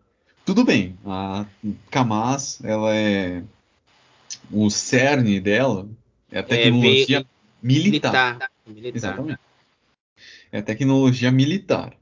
Tudo 0.45 0.63
bem, 0.63 0.99
a 1.07 1.47
Kamaz, 1.91 2.61
ela 2.63 2.95
é. 2.95 3.43
O 4.51 4.69
cerne 4.69 5.41
dela 5.41 5.89
é 6.31 6.37
a 6.37 6.41
é, 6.41 6.43
tecnologia 6.43 7.21
é, 7.21 7.27
militar. 7.63 8.13
militar. 8.13 8.51
militar. 8.67 8.97
Exatamente. 8.97 9.41
É 10.53 10.59
a 10.59 10.63
tecnologia 10.63 11.31
militar. 11.31 11.97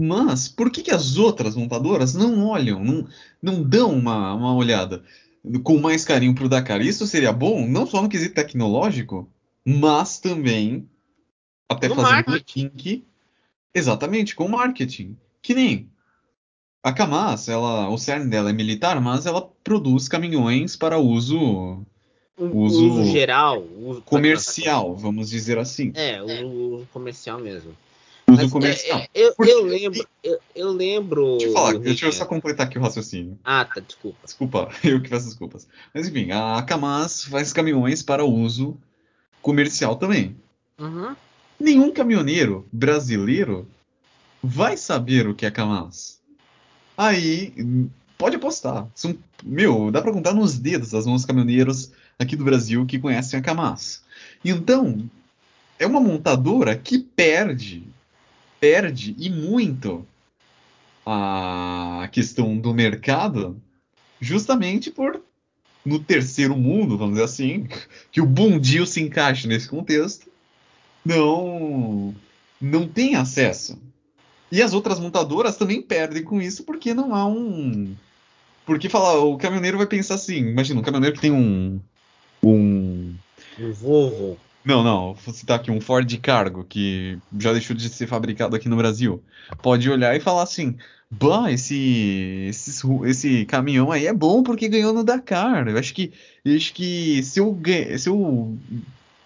Mas 0.00 0.48
por 0.48 0.70
que, 0.70 0.82
que 0.82 0.90
as 0.90 1.16
outras 1.16 1.54
montadoras 1.54 2.14
não 2.14 2.46
olham, 2.46 2.82
não, 2.82 3.06
não 3.42 3.62
dão 3.62 3.92
uma, 3.92 4.34
uma 4.34 4.54
olhada 4.54 5.02
com 5.62 5.78
mais 5.78 6.04
carinho 6.04 6.34
para 6.34 6.44
o 6.44 6.48
Dakar? 6.48 6.80
Isso 6.80 7.06
seria 7.06 7.32
bom, 7.32 7.66
não 7.66 7.86
só 7.86 8.00
no 8.00 8.08
quesito 8.08 8.34
tecnológico, 8.34 9.28
mas 9.64 10.18
também 10.18 10.88
até 11.68 11.88
no 11.88 11.94
fazendo 11.94 12.32
um 12.32 12.40
link 12.56 13.04
Exatamente, 13.74 14.34
com 14.34 14.48
marketing. 14.48 15.16
Que 15.40 15.54
nem 15.54 15.88
a 16.82 16.92
Kamaz, 16.92 17.48
ela, 17.48 17.88
o 17.88 17.96
cerne 17.98 18.28
dela 18.28 18.50
é 18.50 18.52
militar, 18.52 19.00
mas 19.00 19.26
ela 19.26 19.48
produz 19.62 20.08
caminhões 20.08 20.76
para 20.76 20.98
uso 20.98 21.84
uso, 22.36 22.88
uso 22.88 23.12
geral, 23.12 23.62
uso 23.78 24.02
comercial, 24.02 24.96
vamos 24.96 25.30
dizer 25.30 25.58
assim. 25.58 25.92
É, 25.94 26.22
o 26.22 26.86
comercial 26.92 27.38
mesmo. 27.38 27.76
Tudo 28.40 28.42
Mas, 28.42 28.52
comercial. 28.52 28.98
É, 28.98 29.22
é, 29.22 29.26
eu, 29.26 29.34
eu, 29.38 29.64
lembro, 29.64 30.08
eu, 30.22 30.38
eu, 30.54 30.72
lembro. 30.72 31.36
Deixa 31.38 31.46
eu 31.46 31.52
falar, 31.52 31.78
deixa 31.78 32.06
eu 32.06 32.12
só 32.12 32.24
completar 32.24 32.66
aqui 32.66 32.78
o 32.78 32.82
raciocínio. 32.82 33.38
Ah, 33.44 33.64
tá, 33.64 33.80
desculpa. 33.80 34.18
Desculpa, 34.24 34.70
eu 34.84 35.00
que 35.00 35.08
peço 35.08 35.26
desculpas. 35.26 35.68
Mas 35.94 36.08
enfim, 36.08 36.30
a 36.30 36.62
Kamaz 36.62 37.24
faz 37.24 37.52
caminhões 37.52 38.02
para 38.02 38.24
uso 38.24 38.76
comercial 39.42 39.96
também. 39.96 40.36
Uhum. 40.78 41.14
Nenhum 41.58 41.92
caminhoneiro 41.92 42.66
brasileiro 42.72 43.68
vai 44.42 44.76
saber 44.76 45.28
o 45.28 45.34
que 45.34 45.44
é 45.44 45.50
Kamaz. 45.50 46.20
Aí, 46.96 47.54
pode 48.16 48.36
apostar. 48.36 48.86
São, 48.94 49.16
meu, 49.42 49.90
dá 49.90 50.02
pra 50.02 50.12
contar 50.12 50.34
nos 50.34 50.58
dedos 50.58 50.94
as 50.94 51.06
mãos 51.06 51.24
caminhoneiros 51.24 51.90
aqui 52.18 52.36
do 52.36 52.44
Brasil 52.44 52.84
que 52.86 52.98
conhecem 52.98 53.38
a 53.38 53.42
Kamaz. 53.42 54.02
Então, 54.44 55.08
é 55.78 55.86
uma 55.86 56.00
montadora 56.00 56.76
que 56.76 56.98
perde, 56.98 57.88
perde 58.60 59.16
e 59.18 59.30
muito 59.30 60.06
a 61.04 62.08
questão 62.12 62.56
do 62.56 62.74
mercado, 62.74 63.60
justamente 64.20 64.90
por 64.90 65.20
no 65.84 65.98
terceiro 65.98 66.54
mundo, 66.56 66.98
vamos 66.98 67.14
dizer 67.14 67.24
assim, 67.24 67.66
que 68.12 68.20
o 68.20 68.26
bundil 68.26 68.86
se 68.86 69.00
encaixa 69.00 69.48
nesse 69.48 69.68
contexto, 69.68 70.30
não 71.04 72.14
não 72.60 72.86
tem 72.86 73.14
acesso. 73.14 73.80
E 74.52 74.60
as 74.60 74.74
outras 74.74 75.00
montadoras 75.00 75.56
também 75.56 75.80
perdem 75.80 76.22
com 76.22 76.42
isso 76.42 76.64
porque 76.64 76.92
não 76.92 77.14
há 77.14 77.26
um 77.26 77.96
porque 78.66 78.88
falar 78.88 79.18
o 79.18 79.38
caminhoneiro 79.38 79.78
vai 79.78 79.86
pensar 79.86 80.14
assim, 80.14 80.36
imagina 80.36 80.80
um 80.80 80.82
caminhoneiro 80.82 81.16
que 81.16 81.22
tem 81.22 81.32
um 81.32 81.80
um 82.42 83.14
um 83.58 83.72
Volvo 83.72 84.38
não, 84.64 84.82
não, 84.82 85.14
vou 85.14 85.34
citar 85.34 85.58
aqui 85.58 85.70
um 85.70 85.80
Ford 85.80 86.10
Cargo, 86.18 86.64
que 86.64 87.18
já 87.38 87.52
deixou 87.52 87.74
de 87.74 87.88
ser 87.88 88.06
fabricado 88.06 88.54
aqui 88.54 88.68
no 88.68 88.76
Brasil. 88.76 89.22
Pode 89.62 89.90
olhar 89.90 90.14
e 90.14 90.20
falar 90.20 90.42
assim: 90.42 90.76
Bah, 91.10 91.50
esse, 91.50 92.46
esse, 92.48 92.86
esse 93.04 93.44
caminhão 93.46 93.90
aí 93.90 94.06
é 94.06 94.12
bom 94.12 94.42
porque 94.42 94.68
ganhou 94.68 94.92
no 94.92 95.02
Dakar. 95.02 95.66
Eu 95.66 95.76
acho 95.76 95.92
que, 95.92 96.12
eu 96.44 96.54
acho 96.54 96.72
que 96.72 97.22
se, 97.22 97.40
eu, 97.40 97.58
se 97.98 98.08
eu 98.08 98.56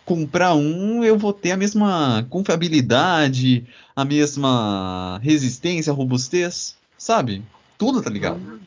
comprar 0.05 0.55
um, 0.55 1.05
eu 1.05 1.19
vou 1.19 1.33
ter 1.33 1.51
a 1.51 1.57
mesma 1.57 2.27
confiabilidade, 2.31 3.67
a 3.95 4.05
mesma 4.05 5.19
resistência, 5.23 5.93
robustez, 5.93 6.77
sabe? 6.97 7.43
Tudo 7.77 8.01
tá 8.01 8.09
ligado. 8.09 8.61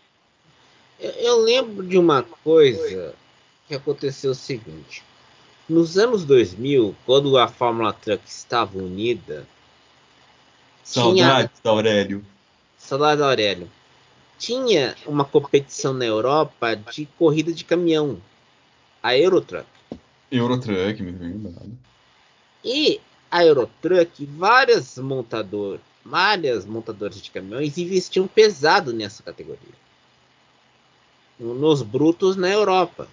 Eu, 0.99 1.11
eu 1.11 1.41
lembro 1.43 1.83
de 1.87 1.97
uma 1.97 2.21
coisa 2.21 3.15
que 3.67 3.73
aconteceu 3.73 4.31
o 4.31 4.35
seguinte. 4.35 5.06
Nos 5.67 5.97
anos 5.97 6.23
2000, 6.23 6.95
quando 7.05 7.37
a 7.37 7.47
Fórmula 7.47 7.91
Truck 7.91 8.23
estava 8.25 8.77
unida. 8.77 9.45
Saudades, 10.83 11.51
tinha... 11.61 11.71
Aurélio. 11.71 12.25
Saudades, 12.77 13.21
Aurélio. 13.21 13.69
Tinha 14.39 14.95
uma 15.05 15.25
competição 15.25 15.93
na 15.93 16.05
Europa 16.05 16.75
de 16.75 17.05
corrida 17.17 17.51
de 17.51 17.65
caminhão. 17.65 18.21
A 19.03 19.17
Eurotruck. 19.17 19.67
Eurotruck, 20.31 21.01
me 21.03 21.11
lembrado. 21.11 21.77
E 22.63 23.01
a 23.29 23.43
Eurotruck, 23.43 24.25
várias 24.25 24.97
montadoras, 24.97 25.81
várias 26.05 26.65
montadoras 26.65 27.21
de 27.21 27.29
caminhões 27.29 27.77
investiam 27.77 28.25
pesado 28.25 28.93
nessa 28.93 29.21
categoria. 29.21 29.75
Nos 31.37 31.81
brutos 31.81 32.37
na 32.37 32.49
Europa. 32.49 33.07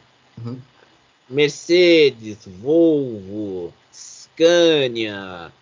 Uhum. 0.44 0.58
Mercedes, 1.28 2.38
Volvo, 2.46 3.72
Scania. 3.92 5.52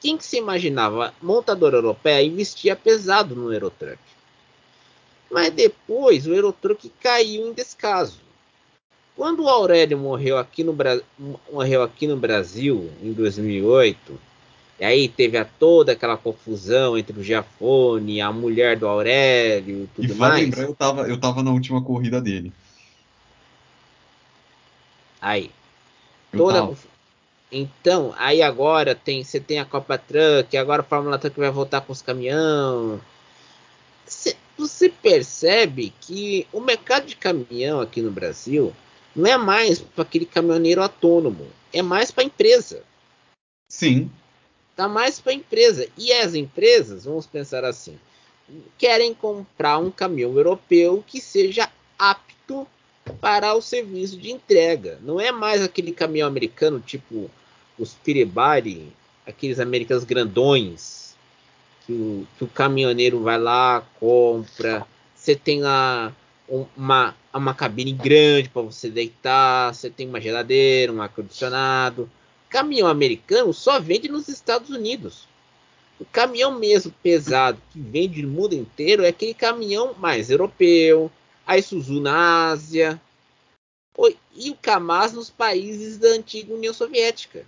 Quem 0.00 0.16
que 0.16 0.24
se 0.24 0.36
imaginava? 0.36 1.14
Montadora 1.22 1.76
europeia 1.76 2.26
investia 2.26 2.74
pesado 2.74 3.36
no 3.36 3.52
Eurotruck. 3.52 3.98
Mas 5.30 5.50
depois 5.50 6.26
o 6.26 6.34
Eurotruck 6.34 6.90
caiu 7.00 7.48
em 7.48 7.52
descaso. 7.52 8.20
Quando 9.16 9.44
o 9.44 9.48
Aurélio 9.48 9.96
morreu 9.96 10.38
aqui 10.38 10.64
no, 10.64 10.72
Bra... 10.72 11.00
morreu 11.52 11.82
aqui 11.82 12.06
no 12.06 12.16
Brasil 12.16 12.90
em 13.02 13.12
2008, 13.12 14.18
e 14.80 14.84
aí 14.84 15.08
teve 15.08 15.38
a 15.38 15.44
toda 15.44 15.92
aquela 15.92 16.16
confusão 16.16 16.98
entre 16.98 17.18
o 17.18 17.22
Giafone, 17.22 18.20
a 18.20 18.32
mulher 18.32 18.76
do 18.76 18.88
Aurélio 18.88 19.84
e 19.84 19.86
tudo 19.94 20.12
e 20.12 20.16
mais. 20.16 20.42
Lembrar, 20.42 20.64
eu 20.64 20.74
tava, 20.74 21.02
eu 21.02 21.20
tava 21.20 21.42
na 21.42 21.52
última 21.52 21.82
corrida 21.82 22.20
dele. 22.20 22.52
Aí. 25.22 25.52
Toda... 26.36 26.76
Então, 27.54 28.14
aí 28.16 28.42
agora 28.42 28.94
tem, 28.94 29.22
você 29.22 29.38
tem 29.38 29.60
a 29.60 29.64
Copa 29.64 29.98
Truck, 29.98 30.56
agora 30.56 30.80
a 30.80 30.84
Fórmula 30.84 31.18
Truck 31.18 31.38
vai 31.38 31.50
voltar 31.50 31.82
com 31.82 31.92
os 31.92 32.00
caminhão. 32.00 32.98
Você, 34.56 34.88
percebe 34.88 35.92
que 36.00 36.46
o 36.50 36.60
mercado 36.60 37.06
de 37.06 37.14
caminhão 37.14 37.80
aqui 37.80 38.00
no 38.00 38.10
Brasil 38.10 38.74
não 39.14 39.30
é 39.30 39.36
mais 39.36 39.80
para 39.80 40.02
aquele 40.02 40.24
caminhoneiro 40.24 40.82
autônomo, 40.82 41.46
é 41.72 41.82
mais 41.82 42.10
para 42.10 42.24
empresa. 42.24 42.82
Sim. 43.68 44.10
Tá 44.74 44.88
mais 44.88 45.20
para 45.20 45.34
empresa. 45.34 45.86
E 45.98 46.10
as 46.10 46.34
empresas, 46.34 47.04
vamos 47.04 47.26
pensar 47.26 47.64
assim, 47.64 47.98
querem 48.78 49.12
comprar 49.12 49.78
um 49.78 49.90
caminhão 49.90 50.34
europeu 50.34 51.04
que 51.06 51.20
seja 51.20 51.70
apto 51.98 52.66
para 53.20 53.54
o 53.54 53.62
serviço 53.62 54.16
de 54.16 54.30
entrega. 54.30 54.98
Não 55.02 55.20
é 55.20 55.32
mais 55.32 55.62
aquele 55.62 55.92
caminhão 55.92 56.28
americano 56.28 56.80
tipo 56.80 57.30
os 57.78 57.94
Piribari, 57.94 58.92
aqueles 59.26 59.58
americanos 59.58 60.04
grandões, 60.04 61.16
que 61.86 61.92
o, 61.92 62.26
que 62.36 62.44
o 62.44 62.48
caminhoneiro 62.48 63.20
vai 63.22 63.38
lá, 63.38 63.82
compra. 63.98 64.86
Você 65.14 65.34
tem 65.34 65.60
lá 65.60 66.12
uma, 66.76 67.14
uma 67.32 67.54
cabine 67.54 67.92
grande 67.92 68.48
para 68.48 68.62
você 68.62 68.90
deitar, 68.90 69.74
você 69.74 69.88
tem 69.88 70.08
uma 70.08 70.20
geladeira, 70.20 70.92
um 70.92 71.02
ar-condicionado. 71.02 72.10
Caminhão 72.48 72.88
americano 72.88 73.52
só 73.52 73.80
vende 73.80 74.08
nos 74.08 74.28
Estados 74.28 74.70
Unidos. 74.70 75.26
O 75.98 76.04
caminhão 76.04 76.58
mesmo 76.58 76.92
pesado 77.02 77.60
que 77.70 77.80
vende 77.80 78.22
no 78.22 78.28
mundo 78.28 78.54
inteiro 78.54 79.04
é 79.04 79.08
aquele 79.08 79.34
caminhão 79.34 79.94
mais 79.98 80.30
europeu, 80.30 81.10
a 81.46 81.58
Isuzu 81.58 82.00
na 82.00 82.50
Ásia 82.50 83.00
e 84.34 84.50
o 84.50 84.56
Kamaz 84.56 85.12
nos 85.12 85.30
países 85.30 85.98
da 85.98 86.08
antiga 86.08 86.54
União 86.54 86.72
Soviética. 86.72 87.44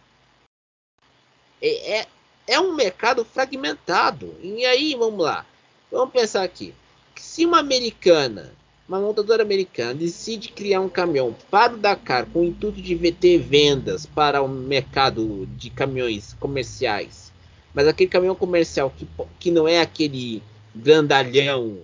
É, 1.60 2.00
é, 2.00 2.06
é 2.46 2.60
um 2.60 2.74
mercado 2.74 3.24
fragmentado. 3.24 4.34
E 4.42 4.64
aí, 4.66 4.94
vamos 4.94 5.24
lá. 5.24 5.46
Vamos 5.90 6.12
pensar 6.12 6.42
aqui. 6.42 6.74
Se 7.16 7.46
uma 7.46 7.58
americana, 7.58 8.52
uma 8.86 9.00
montadora 9.00 9.42
americana, 9.42 9.94
decide 9.94 10.48
criar 10.50 10.80
um 10.80 10.88
caminhão 10.88 11.34
para 11.50 11.74
o 11.74 11.78
Dakar 11.78 12.26
com 12.26 12.40
o 12.40 12.44
intuito 12.44 12.82
de 12.82 13.12
ter 13.12 13.38
vendas 13.38 14.04
para 14.04 14.42
o 14.42 14.48
mercado 14.48 15.46
de 15.56 15.70
caminhões 15.70 16.34
comerciais, 16.34 17.32
mas 17.72 17.86
aquele 17.86 18.10
caminhão 18.10 18.34
comercial 18.34 18.90
que, 18.90 19.08
que 19.38 19.50
não 19.50 19.66
é 19.66 19.80
aquele 19.80 20.42
grandalhão 20.74 21.78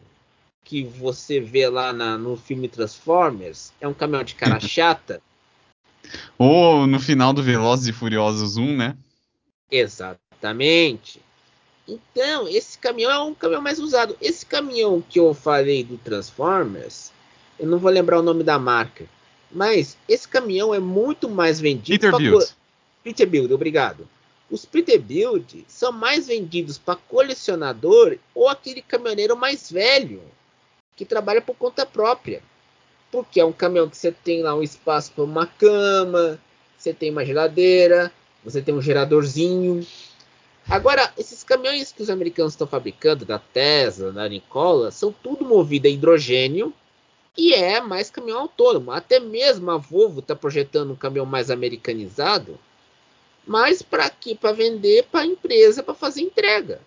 que 0.64 0.84
você 0.84 1.40
vê 1.40 1.68
lá 1.68 1.92
na, 1.92 2.16
no 2.16 2.36
filme 2.36 2.68
Transformers 2.68 3.72
é 3.80 3.88
um 3.88 3.94
caminhão 3.94 4.24
de 4.24 4.34
cara 4.34 4.58
chata. 4.60 5.22
Ou 6.38 6.86
no 6.86 6.98
final 6.98 7.32
do 7.32 7.42
Velozes 7.42 7.88
e 7.88 7.92
Furiosos 7.92 8.56
1, 8.56 8.76
né? 8.76 8.96
Exatamente. 9.70 11.20
Então, 11.86 12.48
esse 12.48 12.78
caminhão 12.78 13.10
é 13.10 13.18
um 13.20 13.34
caminhão 13.34 13.62
mais 13.62 13.78
usado. 13.78 14.16
Esse 14.20 14.46
caminhão 14.46 15.02
que 15.06 15.18
eu 15.18 15.34
falei 15.34 15.82
do 15.82 15.98
Transformers, 15.98 17.12
eu 17.58 17.66
não 17.66 17.78
vou 17.78 17.90
lembrar 17.90 18.20
o 18.20 18.22
nome 18.22 18.44
da 18.44 18.58
marca, 18.58 19.06
mas 19.50 19.96
esse 20.08 20.26
caminhão 20.28 20.74
é 20.74 20.78
muito 20.78 21.28
mais 21.28 21.60
vendido. 21.60 21.98
Peterbilt. 21.98 22.48
Co... 22.48 22.54
Peterbilt, 23.02 23.50
obrigado. 23.50 24.08
Os 24.50 24.64
Peterbilt 24.64 25.64
são 25.68 25.92
mais 25.92 26.26
vendidos 26.26 26.76
para 26.76 26.96
colecionador 26.96 28.18
ou 28.34 28.48
aquele 28.48 28.82
caminhoneiro 28.82 29.36
mais 29.36 29.70
velho 29.70 30.22
que 31.00 31.06
trabalha 31.06 31.40
por 31.40 31.56
conta 31.56 31.86
própria. 31.86 32.42
Porque 33.10 33.40
é 33.40 33.44
um 33.44 33.52
caminhão 33.52 33.88
que 33.88 33.96
você 33.96 34.12
tem 34.12 34.42
lá 34.42 34.54
um 34.54 34.62
espaço 34.62 35.10
para 35.12 35.24
uma 35.24 35.46
cama, 35.46 36.38
você 36.76 36.92
tem 36.92 37.10
uma 37.10 37.24
geladeira, 37.24 38.12
você 38.44 38.60
tem 38.60 38.74
um 38.74 38.82
geradorzinho. 38.82 39.86
Agora, 40.68 41.10
esses 41.16 41.42
caminhões 41.42 41.90
que 41.90 42.02
os 42.02 42.10
americanos 42.10 42.52
estão 42.52 42.66
fabricando, 42.66 43.24
da 43.24 43.38
Tesla, 43.38 44.12
da 44.12 44.28
Nikola, 44.28 44.90
são 44.90 45.10
tudo 45.10 45.42
movido 45.42 45.88
a 45.88 45.90
hidrogênio 45.90 46.70
e 47.34 47.54
é 47.54 47.80
mais 47.80 48.10
caminhão 48.10 48.40
autônomo. 48.40 48.92
Até 48.92 49.18
mesmo 49.18 49.70
a 49.70 49.78
Volvo 49.78 50.20
está 50.20 50.36
projetando 50.36 50.92
um 50.92 50.96
caminhão 50.96 51.24
mais 51.24 51.50
americanizado, 51.50 52.58
mas 53.46 53.80
para 53.80 54.10
quê? 54.10 54.36
Para 54.38 54.52
vender 54.52 55.06
para 55.10 55.20
a 55.20 55.26
empresa, 55.26 55.82
para 55.82 55.94
fazer 55.94 56.20
entrega. 56.20 56.82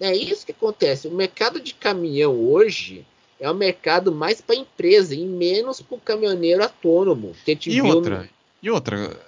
É 0.00 0.14
isso 0.14 0.44
que 0.44 0.52
acontece. 0.52 1.08
O 1.08 1.12
mercado 1.14 1.60
de 1.60 1.72
caminhão 1.74 2.34
hoje 2.34 3.04
é 3.40 3.50
o 3.50 3.54
mercado 3.54 4.12
mais 4.12 4.40
para 4.40 4.56
empresa 4.56 5.14
e 5.14 5.24
menos 5.24 5.80
para 5.80 5.96
o 5.96 6.00
caminhoneiro 6.00 6.62
autônomo. 6.62 7.34
e 7.66 7.80
outra, 7.80 8.22
no... 8.22 8.28
e 8.62 8.70
outra, 8.70 9.18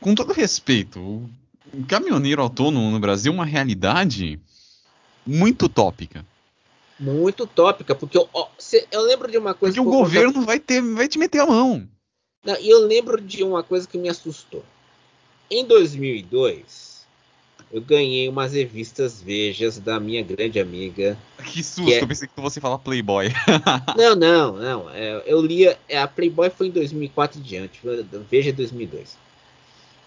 com 0.00 0.14
todo 0.14 0.32
respeito, 0.32 1.28
caminhoneiro 1.88 2.42
autônomo 2.42 2.90
no 2.90 3.00
Brasil 3.00 3.32
é 3.32 3.34
uma 3.34 3.46
realidade 3.46 4.38
muito 5.26 5.68
tópica. 5.68 6.24
Muito 6.98 7.46
tópica, 7.46 7.94
porque 7.94 8.16
eu, 8.16 8.28
ó, 8.32 8.48
cê- 8.58 8.86
eu 8.92 9.02
lembro 9.02 9.30
de 9.30 9.36
uma 9.38 9.52
coisa. 9.54 9.74
Porque 9.74 9.80
o 9.80 9.90
que 9.90 9.96
vou 9.96 10.04
governo 10.04 10.42
vai, 10.42 10.60
ter, 10.60 10.80
vai 10.80 11.08
te 11.08 11.18
meter 11.18 11.40
a 11.40 11.46
mão. 11.46 11.88
E 12.60 12.68
eu 12.70 12.80
lembro 12.86 13.20
de 13.20 13.42
uma 13.42 13.62
coisa 13.62 13.88
que 13.88 13.98
me 13.98 14.08
assustou. 14.08 14.62
Em 15.50 15.64
2002, 15.64 16.83
eu 17.74 17.80
ganhei 17.80 18.28
umas 18.28 18.52
revistas 18.52 19.20
Vejas 19.20 19.78
da 19.80 19.98
minha 19.98 20.22
grande 20.22 20.60
amiga. 20.60 21.18
Que 21.44 21.60
susto, 21.60 21.86
Que 21.86 21.94
é- 21.94 22.02
eu 22.02 22.06
pensei 22.06 22.28
que 22.28 22.40
você 22.40 22.60
falar 22.60 22.78
Playboy. 22.78 23.26
Não, 23.98 24.14
não, 24.14 24.56
não. 24.56 24.90
é, 24.90 25.22
eu 25.26 25.42
lia. 25.44 25.76
é, 25.88 25.98
A 25.98 26.06
Playboy 26.06 26.50
foi 26.50 26.68
em 26.68 26.70
2004 26.70 27.40
e 27.40 27.42
diante. 27.42 27.80
Veja 28.30 28.52
2002. 28.52 29.16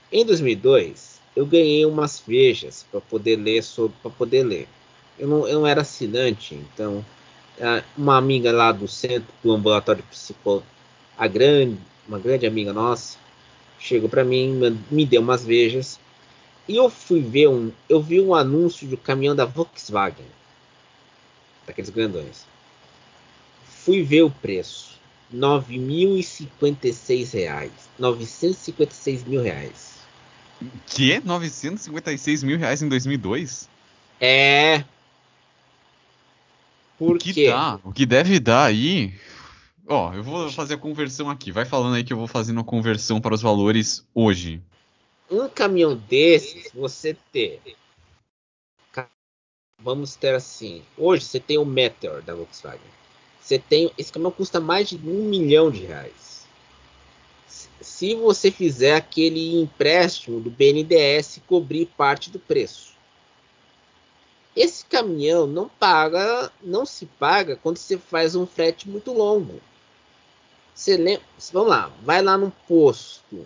Em 0.10 0.26
2002, 0.26 1.20
eu 1.36 1.46
ganhei 1.46 1.86
umas 1.86 2.24
Vejas 2.26 2.86
para 2.90 3.02
poder 3.02 3.36
ler 3.36 3.62
sobre, 3.62 3.98
para 4.02 4.12
poder 4.12 4.44
ler. 4.44 4.68
Eu 5.20 5.28
não, 5.28 5.46
eu 5.48 5.60
não 5.60 5.68
era 5.68 5.82
assinante, 5.82 6.56
então 6.56 7.04
uma 7.98 8.18
amiga 8.18 8.52
lá 8.52 8.72
do 8.72 8.88
centro 8.88 9.28
do 9.44 9.52
ambulatório 9.52 10.04
psicólogo, 10.04 10.66
a 11.18 11.28
grande, 11.28 11.78
uma 12.08 12.20
grande 12.20 12.46
amiga 12.46 12.72
nossa, 12.72 13.18
chegou 13.80 14.08
para 14.08 14.24
mim, 14.24 14.58
me 14.90 15.06
deu 15.06 15.22
umas 15.22 15.44
Vejas. 15.44 16.00
E 16.68 16.76
eu 16.76 16.90
fui 16.90 17.22
ver 17.22 17.48
um, 17.48 17.72
eu 17.88 18.02
vi 18.02 18.20
um 18.20 18.34
anúncio 18.36 18.88
do 18.88 18.98
caminhão 18.98 19.36
da 19.36 19.46
Volkswagen, 19.46 20.26
daqueles 21.66 21.90
grandões. 21.90 22.46
Fui 23.66 24.04
ver 24.04 24.24
o 24.24 24.32
preço. 24.32 24.98
9.056 25.34 27.34
reais. 27.34 27.72
956 28.00 29.24
mil 29.26 29.42
reais. 29.42 29.98
que? 30.86 31.20
956 31.24 32.44
mil 32.44 32.58
reais 32.58 32.82
em 32.82 32.90
2002? 32.90 33.70
É. 34.20 34.84
Por 36.98 37.18
O 37.18 37.20
que 37.20 37.34
quê? 37.34 37.50
dá? 37.50 37.80
O 37.84 37.92
que 37.92 38.06
deve 38.06 38.40
dar 38.40 38.66
aí? 38.66 39.14
Ó, 39.88 40.14
eu 40.14 40.24
vou 40.24 40.52
fazer 40.52 40.74
a 40.74 40.78
conversão 40.78 41.30
aqui. 41.30 41.52
Vai 41.52 41.66
falando 41.66 41.96
aí 41.96 42.04
que 42.04 42.12
eu 42.12 42.18
vou 42.18 42.28
fazendo 42.28 42.60
a 42.60 42.64
conversão 42.64 43.22
para 43.22 43.34
os 43.34 43.42
valores 43.42 44.06
hoje. 44.14 44.62
Um 45.30 45.50
caminhão 45.50 45.96
desses, 45.96 46.72
você 46.74 47.16
ter. 47.32 47.62
Vamos 49.82 50.16
ter 50.16 50.34
assim. 50.34 50.84
Hoje 50.98 51.26
você 51.26 51.40
tem 51.40 51.58
o 51.58 51.66
Meteor 51.66 52.22
da 52.24 52.34
Volkswagen. 52.34 52.80
Você 53.42 53.60
tem. 53.60 53.92
Esse 53.98 54.12
caminhão 54.12 54.32
custa 54.32 54.60
mais 54.60 54.90
de 54.90 54.96
um 54.96 55.24
milhão 55.26 55.70
de 55.70 55.86
reais. 55.86 56.48
Se- 57.82 58.16
você 58.16 58.50
fizer 58.50 58.96
aquele 58.96 59.62
empréstimo 59.62 60.40
do 60.40 60.50
BNDES 60.50 61.42
cobrir 61.46 61.86
parte 61.98 62.30
do 62.30 62.40
preço. 62.40 62.96
Esse 64.56 64.84
caminhão 64.86 65.46
não 65.46 65.70
paga, 65.70 66.52
não 66.64 66.86
se 66.86 67.06
paga 67.06 67.56
quando 67.56 67.78
você 67.78 67.98
faz 67.98 68.36
um 68.36 68.48
frete 68.48 68.90
muito 68.90 69.14
longo. 69.14 69.62
Você 70.74 70.98
lembra, 70.98 71.24
vamos 71.52 71.70
lá, 71.70 71.92
vai 72.02 72.22
lá 72.22 72.38
num 72.38 72.50
posto 72.50 73.46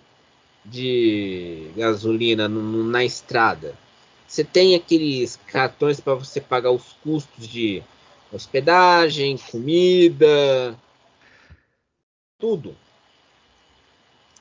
de 0.64 1.72
gasolina 1.76 2.48
no- 2.48 2.62
no- 2.62 2.84
na 2.84 3.04
estrada. 3.04 3.76
Você 4.28 4.44
tem 4.44 4.76
aqueles 4.76 5.38
cartões 5.48 6.00
para 6.00 6.16
você 6.16 6.40
pagar 6.40 6.72
os 6.72 6.94
custos 7.04 7.48
de 7.48 7.84
hospedagem, 8.32 9.38
comida, 9.38 10.78
tudo. 12.40 12.76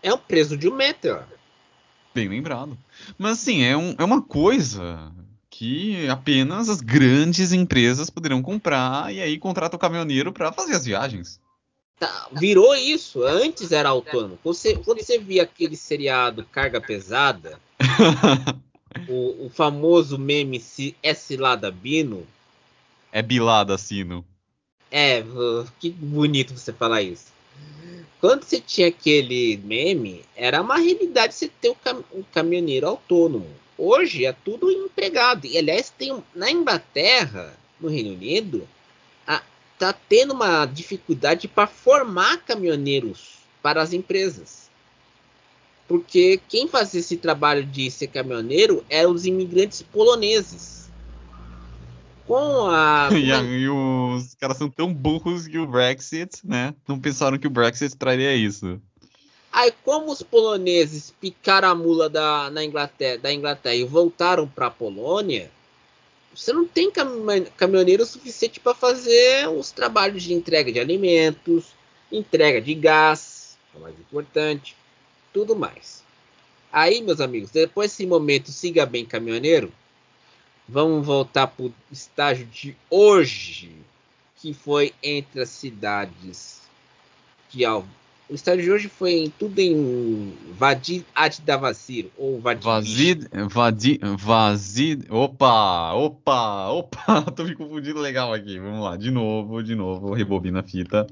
É 0.00 0.12
o 0.12 0.18
preço 0.18 0.56
de 0.56 0.68
um 0.68 0.76
Meteor. 0.76 1.24
Bem 2.14 2.28
lembrado. 2.28 2.78
Mas 3.18 3.40
assim, 3.40 3.64
é, 3.64 3.76
um- 3.76 3.96
é 3.98 4.04
uma 4.04 4.22
coisa 4.22 5.10
que 5.50 6.08
apenas 6.08 6.68
as 6.68 6.80
grandes 6.80 7.52
empresas 7.52 8.08
poderão 8.08 8.40
comprar 8.40 9.12
e 9.12 9.20
aí 9.20 9.36
contrata 9.36 9.74
o 9.74 9.80
caminhoneiro 9.80 10.32
para 10.32 10.52
fazer 10.52 10.76
as 10.76 10.84
viagens. 10.84 11.40
Tá, 11.98 12.28
virou 12.34 12.72
isso. 12.76 13.24
Antes 13.24 13.72
era 13.72 13.88
autônomo. 13.88 14.38
Você, 14.44 14.76
quando 14.76 15.02
você 15.02 15.18
via 15.18 15.42
aquele 15.42 15.76
seriado 15.76 16.44
Carga 16.52 16.80
Pesada, 16.80 17.58
o, 19.08 19.46
o 19.46 19.50
famoso 19.50 20.18
meme 20.18 20.60
se 20.60 20.94
é 21.02 21.14
cilada 21.14 21.70
Bino, 21.70 22.26
é 23.12 23.22
bilada, 23.22 23.76
Sino. 23.76 24.24
É, 24.90 25.22
que 25.78 25.90
bonito 25.90 26.56
você 26.56 26.72
falar 26.72 27.02
isso. 27.02 27.32
Quando 28.20 28.44
você 28.44 28.60
tinha 28.60 28.88
aquele 28.88 29.56
meme, 29.58 30.24
era 30.36 30.60
uma 30.60 30.76
realidade 30.76 31.34
você 31.34 31.48
ter 31.48 31.70
um, 31.70 31.74
cam- 31.74 32.04
um 32.14 32.22
caminhoneiro 32.22 32.86
autônomo. 32.86 33.48
Hoje 33.78 34.26
é 34.26 34.32
tudo 34.32 34.70
empregado. 34.70 35.46
E 35.46 35.56
aliás, 35.56 35.90
tem 35.90 36.22
na 36.34 36.50
Inglaterra, 36.50 37.56
no 37.80 37.88
Reino 37.88 38.12
Unido, 38.12 38.68
a- 39.26 39.42
tá 39.78 39.92
tendo 39.92 40.34
uma 40.34 40.66
dificuldade 40.66 41.48
para 41.48 41.66
formar 41.66 42.38
caminhoneiros 42.44 43.38
para 43.62 43.82
as 43.82 43.92
empresas. 43.92 44.69
Porque 45.90 46.40
quem 46.48 46.68
fazia 46.68 47.00
esse 47.00 47.16
trabalho 47.16 47.66
de 47.66 47.90
ser 47.90 48.06
caminhoneiro 48.06 48.84
eram 48.88 49.10
os 49.10 49.26
imigrantes 49.26 49.82
poloneses. 49.82 50.88
Com 52.28 52.68
a. 52.68 53.08
E 53.18 53.32
aí 53.32 53.68
os 53.68 54.36
caras 54.36 54.56
são 54.56 54.70
tão 54.70 54.94
burros 54.94 55.48
que 55.48 55.58
o 55.58 55.66
Brexit, 55.66 56.46
né? 56.46 56.76
Não 56.86 56.96
pensaram 56.96 57.36
que 57.36 57.48
o 57.48 57.50
Brexit 57.50 57.96
traria 57.96 58.32
isso. 58.36 58.80
Aí, 59.52 59.74
como 59.84 60.12
os 60.12 60.22
poloneses 60.22 61.12
picaram 61.20 61.70
a 61.70 61.74
mula 61.74 62.08
da, 62.08 62.48
na 62.50 62.64
Inglaterra, 62.64 63.18
da 63.18 63.32
Inglaterra 63.32 63.74
e 63.74 63.82
voltaram 63.82 64.46
para 64.46 64.68
a 64.68 64.70
Polônia, 64.70 65.50
você 66.32 66.52
não 66.52 66.68
tem 66.68 66.88
cam- 66.92 67.44
caminhoneiro 67.56 68.06
suficiente 68.06 68.60
para 68.60 68.76
fazer 68.76 69.48
os 69.48 69.72
trabalhos 69.72 70.22
de 70.22 70.34
entrega 70.34 70.70
de 70.70 70.78
alimentos, 70.78 71.64
entrega 72.12 72.60
de 72.60 72.74
gás, 72.76 73.58
que 73.72 73.76
é 73.76 73.80
o 73.80 73.82
mais 73.82 73.98
importante, 73.98 74.76
tudo 75.32 75.56
mais. 75.56 76.02
Aí, 76.72 77.02
meus 77.02 77.20
amigos, 77.20 77.50
depois 77.50 77.90
desse 77.90 78.06
momento 78.06 78.50
siga 78.50 78.86
bem 78.86 79.04
caminhoneiro, 79.04 79.72
vamos 80.68 81.04
voltar 81.04 81.48
para 81.48 81.66
o 81.66 81.74
estágio 81.90 82.46
de 82.46 82.76
hoje, 82.88 83.74
que 84.36 84.54
foi 84.54 84.92
entre 85.02 85.42
as 85.42 85.48
cidades 85.48 86.60
de 87.50 87.64
o 88.30 88.34
estádio 88.34 88.62
de 88.62 88.70
hoje 88.70 88.88
foi 88.88 89.24
em, 89.24 89.28
tudo 89.28 89.58
em 89.58 90.32
Vadir 90.56 91.04
Ad 91.12 91.42
Davasir, 91.42 92.06
ou 92.16 92.40
Vadir. 92.40 92.62
Vazid, 92.62 93.28
vadi, 93.48 93.98
vazid, 94.16 95.04
opa, 95.10 95.92
opa, 95.94 96.68
opa, 96.68 97.22
tô 97.34 97.42
me 97.42 97.56
confundindo 97.56 97.98
legal 97.98 98.32
aqui. 98.32 98.56
Vamos 98.60 98.84
lá, 98.84 98.96
de 98.96 99.10
novo, 99.10 99.60
de 99.64 99.74
novo, 99.74 100.14
rebobina 100.14 100.60
a 100.60 100.62
fita. 100.62 101.08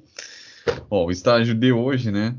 Ó, 0.89 1.07
o 1.07 1.11
estágio 1.11 1.57
de 1.57 1.73
hoje, 1.73 2.13
né, 2.13 2.37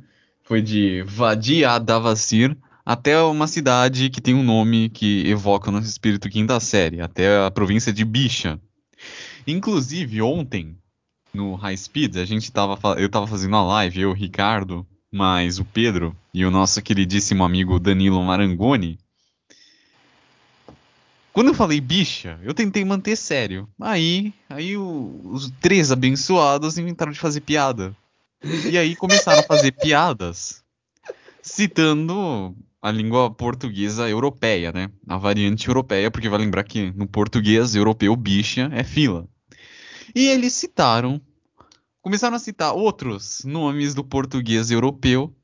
foi 0.50 0.64
de 0.64 1.04
Vadi 1.04 1.64
Adavasir 1.64 2.58
até 2.84 3.22
uma 3.22 3.46
cidade 3.46 4.10
que 4.10 4.20
tem 4.20 4.34
um 4.34 4.42
nome 4.42 4.90
que 4.90 5.22
evoca 5.30 5.70
o 5.70 5.72
nosso 5.72 5.86
espírito 5.86 6.28
quinta 6.28 6.60
série, 6.60 7.00
até 7.02 7.46
a 7.46 7.52
província 7.52 7.94
de 7.94 8.04
Bicha. 8.04 8.60
Inclusive, 9.46 10.24
ontem, 10.24 10.76
no 11.32 11.54
High 11.54 11.78
Speed, 11.78 12.18
a 12.18 12.26
gente 12.26 12.52
tava, 12.52 12.80
eu 13.00 13.08
tava 13.08 13.28
fazendo 13.28 13.56
a 13.58 13.64
live, 13.64 14.02
eu, 14.02 14.10
o 14.10 14.14
Ricardo, 14.14 14.88
mais 15.12 15.60
o 15.60 15.66
Pedro 15.66 16.18
e 16.34 16.44
o 16.44 16.50
nosso 16.50 16.82
queridíssimo 16.82 17.44
amigo 17.44 17.80
Danilo 17.80 18.24
Marangoni. 18.24 18.98
quando 21.32 21.50
eu 21.50 21.54
falei 21.54 21.80
bicha, 21.80 22.40
eu 22.42 22.56
tentei 22.56 22.84
manter 22.84 23.16
sério. 23.16 23.70
Aí, 23.80 24.34
aí 24.50 24.76
o, 24.76 25.22
os 25.26 25.52
três 25.62 25.92
abençoados 25.92 26.80
inventaram 26.80 27.12
de 27.12 27.20
fazer 27.20 27.42
piada. 27.42 27.96
E 28.44 28.78
aí 28.78 28.96
começaram 28.96 29.40
a 29.40 29.44
fazer 29.44 29.72
piadas 29.74 30.64
citando 31.42 32.56
a 32.82 32.92
língua 32.92 33.30
portuguesa 33.30 34.08
europeia, 34.10 34.72
né? 34.72 34.90
A 35.08 35.18
variante 35.18 35.68
europeia, 35.68 36.10
porque 36.10 36.30
vai 36.30 36.40
lembrar 36.40 36.64
que 36.64 36.92
no 36.92 37.08
português 37.08 37.76
europeu 37.76 38.16
bicha 38.16 38.70
é 38.74 38.84
fila. 38.84 39.28
E 40.16 40.28
eles 40.28 40.54
citaram, 40.54 41.22
começaram 42.02 42.36
a 42.36 42.40
citar 42.40 42.74
outros 42.74 43.42
nomes 43.44 43.94
do 43.94 44.04
português 44.04 44.72
europeu 44.72 45.36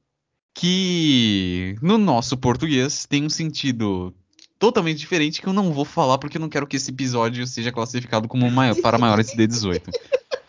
que 0.54 1.76
no 1.82 1.98
nosso 1.98 2.38
português 2.38 3.06
tem 3.06 3.26
um 3.26 3.30
sentido 3.30 4.14
totalmente 4.58 5.00
diferente 5.00 5.42
que 5.42 5.48
eu 5.48 5.54
não 5.54 5.74
vou 5.74 5.84
falar 5.84 6.18
porque 6.18 6.38
eu 6.38 6.42
não 6.42 6.48
quero 6.48 6.66
que 6.66 6.78
esse 6.78 6.92
episódio 6.92 7.46
seja 7.46 7.74
classificado 7.74 8.28
como 8.30 8.50
maior, 8.50 8.76
para 8.82 8.98
maiores 8.98 9.28
de 9.28 9.46
18. 9.46 9.92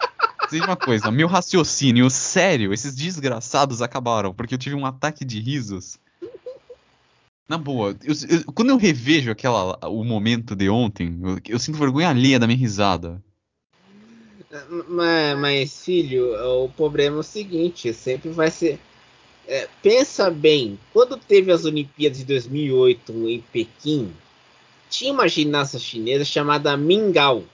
Dizer 0.46 0.62
uma 0.64 0.76
coisa, 0.76 1.10
meu 1.10 1.26
raciocínio 1.26 2.08
sério, 2.08 2.72
esses 2.72 2.94
desgraçados 2.94 3.82
acabaram, 3.82 4.32
porque 4.32 4.54
eu 4.54 4.58
tive 4.58 4.76
um 4.76 4.86
ataque 4.86 5.24
de 5.24 5.40
risos. 5.40 5.98
Na 7.48 7.58
boa, 7.58 7.96
eu, 8.02 8.14
eu, 8.28 8.52
quando 8.52 8.70
eu 8.70 8.76
revejo 8.76 9.30
aquela, 9.30 9.78
o 9.88 10.04
momento 10.04 10.54
de 10.56 10.68
ontem, 10.68 11.18
eu, 11.22 11.38
eu 11.48 11.58
sinto 11.58 11.78
vergonha 11.78 12.08
alheia 12.08 12.38
da 12.38 12.46
minha 12.46 12.58
risada. 12.58 13.22
Mas, 14.88 15.38
mas, 15.38 15.84
filho, 15.84 16.32
o 16.64 16.68
problema 16.68 17.16
é 17.16 17.20
o 17.20 17.24
seguinte, 17.24 17.92
sempre 17.92 18.30
vai 18.30 18.50
ser. 18.50 18.80
É, 19.46 19.68
pensa 19.82 20.28
bem, 20.30 20.78
quando 20.92 21.16
teve 21.16 21.52
as 21.52 21.64
Olimpíadas 21.64 22.18
de 22.18 22.24
2008 22.24 23.12
em 23.28 23.40
Pequim, 23.52 24.12
tinha 24.90 25.12
uma 25.12 25.28
ginasta 25.28 25.78
chinesa 25.78 26.24
chamada 26.24 26.76
Mingao. 26.76 27.44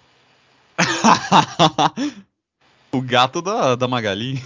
o 2.92 3.00
gato 3.00 3.40
da, 3.40 3.74
da 3.74 3.88
Magali. 3.88 4.42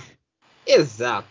Exato. 0.67 1.27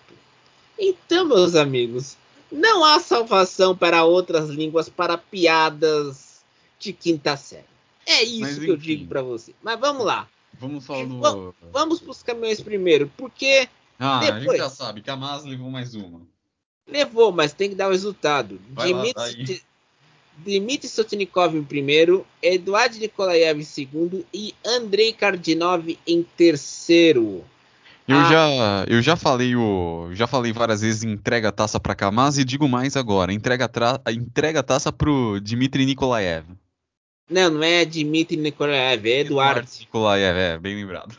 Então, 0.77 1.25
meus 1.25 1.55
amigos, 1.55 2.17
não 2.51 2.83
há 2.83 2.99
salvação 2.99 3.75
para 3.75 4.03
outras 4.03 4.49
línguas 4.49 4.89
para 4.89 5.17
piadas 5.17 6.43
de 6.77 6.91
quinta 6.91 7.37
série. 7.37 7.63
É 8.05 8.21
isso 8.23 8.41
Mas, 8.41 8.59
que 8.59 8.67
eu 8.67 8.77
digo 8.77 9.07
para 9.07 9.21
você. 9.21 9.55
Mas 9.63 9.79
vamos 9.79 10.05
lá. 10.05 10.27
Vamos 10.59 10.85
falar 10.85 11.05
do... 11.05 11.19
Vamos, 11.19 11.55
vamos 11.71 11.99
para 11.99 12.11
os 12.11 12.21
caminhões 12.21 12.61
primeiro, 12.61 13.11
porque 13.17 13.67
ah, 13.97 14.19
depois... 14.19 14.35
a 14.35 14.39
gente 14.39 14.57
já 14.57 14.69
sabe, 14.69 15.01
Kamaz 15.01 15.43
levou 15.43 15.71
mais 15.71 15.95
uma. 15.95 16.21
Levou, 16.87 17.31
mas 17.31 17.53
tem 17.53 17.69
que 17.69 17.75
dar 17.75 17.87
o 17.87 17.91
resultado. 17.91 18.59
Dmitry, 18.69 19.63
Dmitry 20.37 20.87
Sotnikov 20.87 21.55
em 21.55 21.63
primeiro, 21.63 22.25
Eduard 22.41 22.99
Nikolaev 22.99 23.59
em 23.59 23.63
segundo 23.63 24.25
e 24.33 24.53
Andrei 24.65 25.13
Kardinov 25.13 25.97
em 26.05 26.23
terceiro. 26.35 27.43
Eu, 28.07 28.17
ah. 28.17 28.29
já, 28.29 28.85
eu 28.87 29.01
já 29.01 29.15
falei 29.15 29.55
o, 29.55 30.09
já 30.13 30.27
falei 30.27 30.53
várias 30.53 30.81
vezes 30.81 31.03
entrega 31.03 31.49
a 31.49 31.51
taça 31.51 31.79
para 31.79 31.95
Kamaz 31.95 32.37
e 32.37 32.43
digo 32.43 32.67
mais 32.67 32.95
agora, 32.95 33.33
entrega 33.33 33.69
a, 34.05 34.11
entrega 34.11 34.59
a 34.59 34.63
taça 34.63 34.91
pro 34.91 35.39
Dmitry 35.41 35.85
Nikolaev. 35.85 36.45
Não, 37.27 37.49
não 37.49 37.63
é 37.63 37.83
Dmitry 37.83 38.37
Nikolaev, 38.37 39.07
é 39.07 39.21
Eduard. 39.21 39.59
Eduard 39.59 39.79
Nikolaev, 39.79 40.37
é, 40.37 40.57
bem 40.59 40.75
lembrado. 40.75 41.17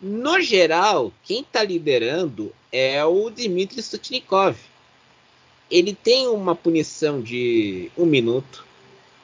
No 0.00 0.40
geral, 0.40 1.12
quem 1.24 1.40
está 1.40 1.64
liderando 1.64 2.54
é 2.70 3.04
o 3.04 3.28
Dmitry 3.30 3.80
Stutnikov. 3.80 4.56
Ele 5.70 5.94
tem 5.94 6.28
uma 6.28 6.54
punição 6.54 7.20
de 7.20 7.90
um 7.96 8.06
minuto, 8.06 8.64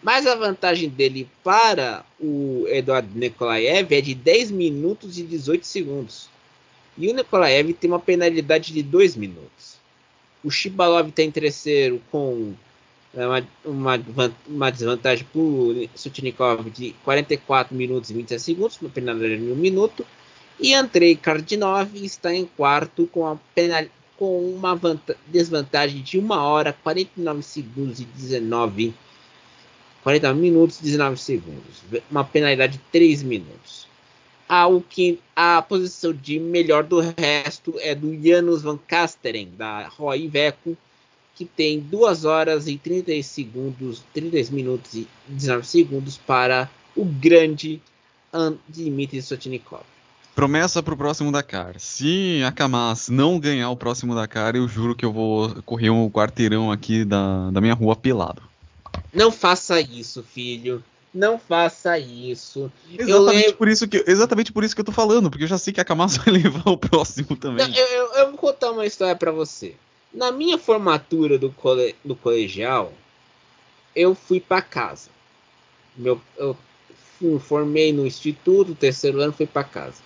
mas 0.03 0.27
a 0.27 0.35
vantagem 0.35 0.89
dele 0.89 1.29
para 1.43 2.05
o 2.21 2.67
Eduardo 2.69 3.09
Nikolaev 3.19 3.93
é 3.95 4.01
de 4.01 4.15
10 4.15 4.51
minutos 4.51 5.19
e 5.19 5.23
18 5.23 5.67
segundos. 5.67 6.29
E 6.99 7.09
o 7.09 7.15
Nikolaev 7.15 7.73
tem 7.73 7.91
uma 7.91 7.99
penalidade 7.99 8.73
de 8.73 8.83
2 8.83 9.17
minutos. 9.17 9.79
O 10.45 10.51
Shibalov 10.51 11.09
está 11.09 11.23
em 11.23 11.31
terceiro 11.31 12.03
com 12.11 12.53
é, 13.15 13.27
uma, 13.27 13.47
uma, 13.65 14.37
uma 14.47 14.71
desvantagem 14.71 15.25
para 15.25 15.41
o 15.41 15.89
Sutnikov 15.95 16.69
de 16.71 16.95
44 17.05 17.75
minutos 17.75 18.11
e 18.11 18.15
27 18.15 18.43
segundos, 18.43 18.79
uma 18.81 18.91
penalidade 18.91 19.39
de 19.39 19.53
1 19.53 19.55
minuto. 19.55 20.07
E 20.61 20.75
Andrei 20.75 21.17
Kardinov 21.17 21.91
está 21.95 22.35
em 22.35 22.45
quarto 22.45 23.07
com, 23.07 23.27
a 23.27 23.37
penal, 23.55 23.85
com 24.19 24.51
uma 24.51 24.79
desvantagem 25.27 26.03
de 26.03 26.19
1 26.19 26.31
hora 26.31 26.73
49 26.73 27.43
segundos 27.43 28.01
e 28.01 28.05
19 28.05 28.95
49 30.05 30.39
minutos 30.39 30.79
e 30.81 30.85
19 30.85 31.17
segundos. 31.17 31.83
Uma 32.11 32.23
penalidade 32.23 32.75
de 32.75 32.85
3 32.93 33.23
minutos. 33.23 33.89
A, 34.47 34.67
que, 34.89 35.19
a 35.35 35.63
posição 35.63 36.13
de 36.13 36.39
melhor 36.39 36.85
do 36.85 37.01
resto 37.01 37.75
é 37.81 37.95
do 37.95 38.15
Janusz 38.23 38.63
Van 38.63 38.79
Kasteren, 38.87 39.49
da 39.57 39.89
Roy 39.89 40.25
Iveco, 40.25 40.77
que 41.35 41.47
tem 41.47 41.81
2 41.81 42.27
horas 42.27 42.69
e 42.69 42.77
30 42.77 43.23
segundos, 43.23 44.05
30 44.13 44.53
minutos 44.53 44.95
e 44.95 45.09
19 45.27 45.67
segundos 45.67 46.19
para 46.19 46.71
o 46.95 47.05
grande 47.07 47.81
Dmitry 48.69 49.23
Sotnikov. 49.23 49.94
Promessa 50.35 50.83
pro 50.83 50.97
próximo 50.97 51.31
Dakar. 51.31 51.79
Se 51.79 52.43
a 52.45 52.51
Kamaz 52.51 53.09
não 53.09 53.39
ganhar 53.39 53.71
o 53.71 53.77
próximo 53.77 54.15
Dakar, 54.15 54.57
eu 54.57 54.67
juro 54.67 54.95
que 54.95 55.05
eu 55.05 55.13
vou 55.13 55.63
correr 55.63 55.91
um 55.91 56.11
quarteirão 56.11 56.73
aqui 56.73 57.05
da, 57.05 57.51
da 57.51 57.61
minha 57.61 57.75
rua 57.75 57.95
pelado. 57.95 58.43
Não 59.13 59.31
faça 59.31 59.81
isso, 59.81 60.25
filho. 60.25 60.83
Não 61.15 61.39
faça 61.39 61.97
isso. 61.97 62.71
Exatamente, 62.99 63.51
eu... 63.51 63.55
por 63.55 63.69
isso 63.69 63.87
que, 63.87 64.05
exatamente 64.09 64.53
por 64.53 64.65
isso 64.65 64.75
que 64.75 64.81
eu 64.81 64.85
tô 64.85 64.91
falando, 64.91 65.31
porque 65.31 65.45
eu 65.45 65.49
já 65.49 65.57
sei 65.57 65.73
que 65.73 65.81
a 65.81 65.85
Kamaz 65.85 66.17
vai 66.19 66.35
levar 66.35 66.69
o 66.69 66.77
próximo 66.77 67.37
também. 67.37 67.69
Não, 67.69 67.75
eu, 67.75 67.87
eu, 67.87 68.13
eu, 68.15 68.31
vou 68.31 68.39
contar 68.39 68.73
uma 68.73 68.85
história 68.85 69.15
para 69.15 69.31
você. 69.31 69.77
Na 70.13 70.33
minha 70.33 70.59
formatura 70.59 71.39
do, 71.39 71.53
cole, 71.53 71.95
do 72.05 72.17
colegial, 72.17 72.93
eu 73.95 74.17
fui 74.17 74.41
para 74.41 74.61
casa. 74.61 75.11
Meu, 75.97 76.21
eu 76.37 76.57
fui, 77.21 77.39
formei 77.39 77.93
no 77.93 78.05
instituto, 78.05 78.75
terceiro 78.75 79.21
ano, 79.21 79.33
fui 79.33 79.47
para 79.47 79.63
casa. 79.63 80.04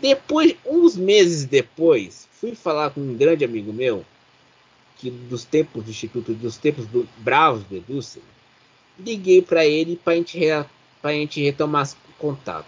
Depois, 0.00 0.54
uns 0.66 0.96
meses 0.96 1.44
depois, 1.44 2.28
fui 2.32 2.54
falar 2.54 2.90
com 2.90 3.00
um 3.00 3.14
grande 3.14 3.44
amigo 3.44 3.72
meu, 3.72 4.04
que 4.98 5.10
dos 5.10 5.44
tempos 5.44 5.84
do 5.84 5.90
Instituto, 5.90 6.34
dos 6.34 6.56
tempos 6.56 6.86
do 6.86 7.08
Bravos 7.18 7.64
do 7.64 7.76
Edúcia, 7.76 8.22
liguei 8.98 9.42
para 9.42 9.66
ele 9.66 9.96
para 9.96 10.14
gente 10.14 10.38
a 11.02 11.12
gente 11.12 11.42
retomar 11.42 11.88
contato. 12.18 12.66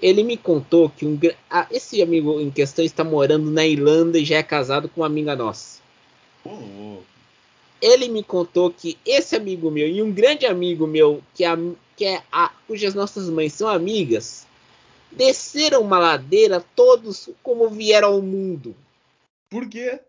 Ele 0.00 0.22
me 0.22 0.36
contou 0.36 0.90
que 0.90 1.06
um, 1.06 1.18
ah, 1.50 1.66
esse 1.70 2.02
amigo 2.02 2.40
em 2.40 2.50
questão 2.50 2.84
está 2.84 3.02
morando 3.02 3.50
na 3.50 3.66
Irlanda 3.66 4.18
e 4.18 4.24
já 4.24 4.36
é 4.36 4.42
casado 4.42 4.88
com 4.88 5.00
uma 5.00 5.06
amiga 5.06 5.34
nossa. 5.34 5.80
Oh. 6.44 6.98
Ele 7.80 8.08
me 8.08 8.22
contou 8.22 8.70
que 8.70 8.98
esse 9.04 9.34
amigo 9.34 9.70
meu 9.70 9.88
e 9.88 10.02
um 10.02 10.12
grande 10.12 10.46
amigo 10.46 10.86
meu, 10.86 11.22
que, 11.34 11.44
é, 11.44 11.58
que 11.96 12.04
é 12.04 12.22
a, 12.30 12.50
cujas 12.66 12.94
nossas 12.94 13.28
mães 13.30 13.54
são 13.54 13.68
amigas, 13.68 14.45
desceram 15.12 15.82
uma 15.82 15.98
ladeira 15.98 16.64
todos 16.74 17.30
como 17.42 17.68
vieram 17.70 18.08
ao 18.08 18.22
mundo. 18.22 18.76
Por 19.48 19.68
quê? 19.68 20.00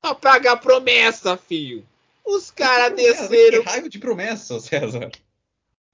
Pra 0.00 0.14
pagar 0.14 0.56
promessa, 0.58 1.36
filho. 1.36 1.86
Os 2.24 2.50
caras 2.50 2.94
desceram. 2.94 3.62
Que 3.62 3.68
raio 3.68 3.88
de 3.88 3.98
promessa, 3.98 4.60
César. 4.60 5.10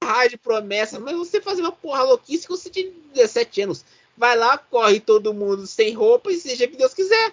Raio 0.02 0.30
de 0.30 0.36
promessa. 0.36 0.98
Mas 0.98 1.16
você 1.16 1.40
fazer 1.40 1.62
uma 1.62 1.72
porra 1.72 2.02
louquice 2.02 2.46
com 2.46 2.56
você 2.56 2.68
tem 2.68 2.92
17 3.14 3.62
anos. 3.62 3.84
Vai 4.16 4.36
lá, 4.36 4.58
corre 4.58 5.00
todo 5.00 5.34
mundo 5.34 5.66
sem 5.66 5.94
roupa 5.94 6.30
e 6.30 6.36
seja 6.38 6.68
que 6.68 6.76
Deus 6.76 6.94
quiser. 6.94 7.32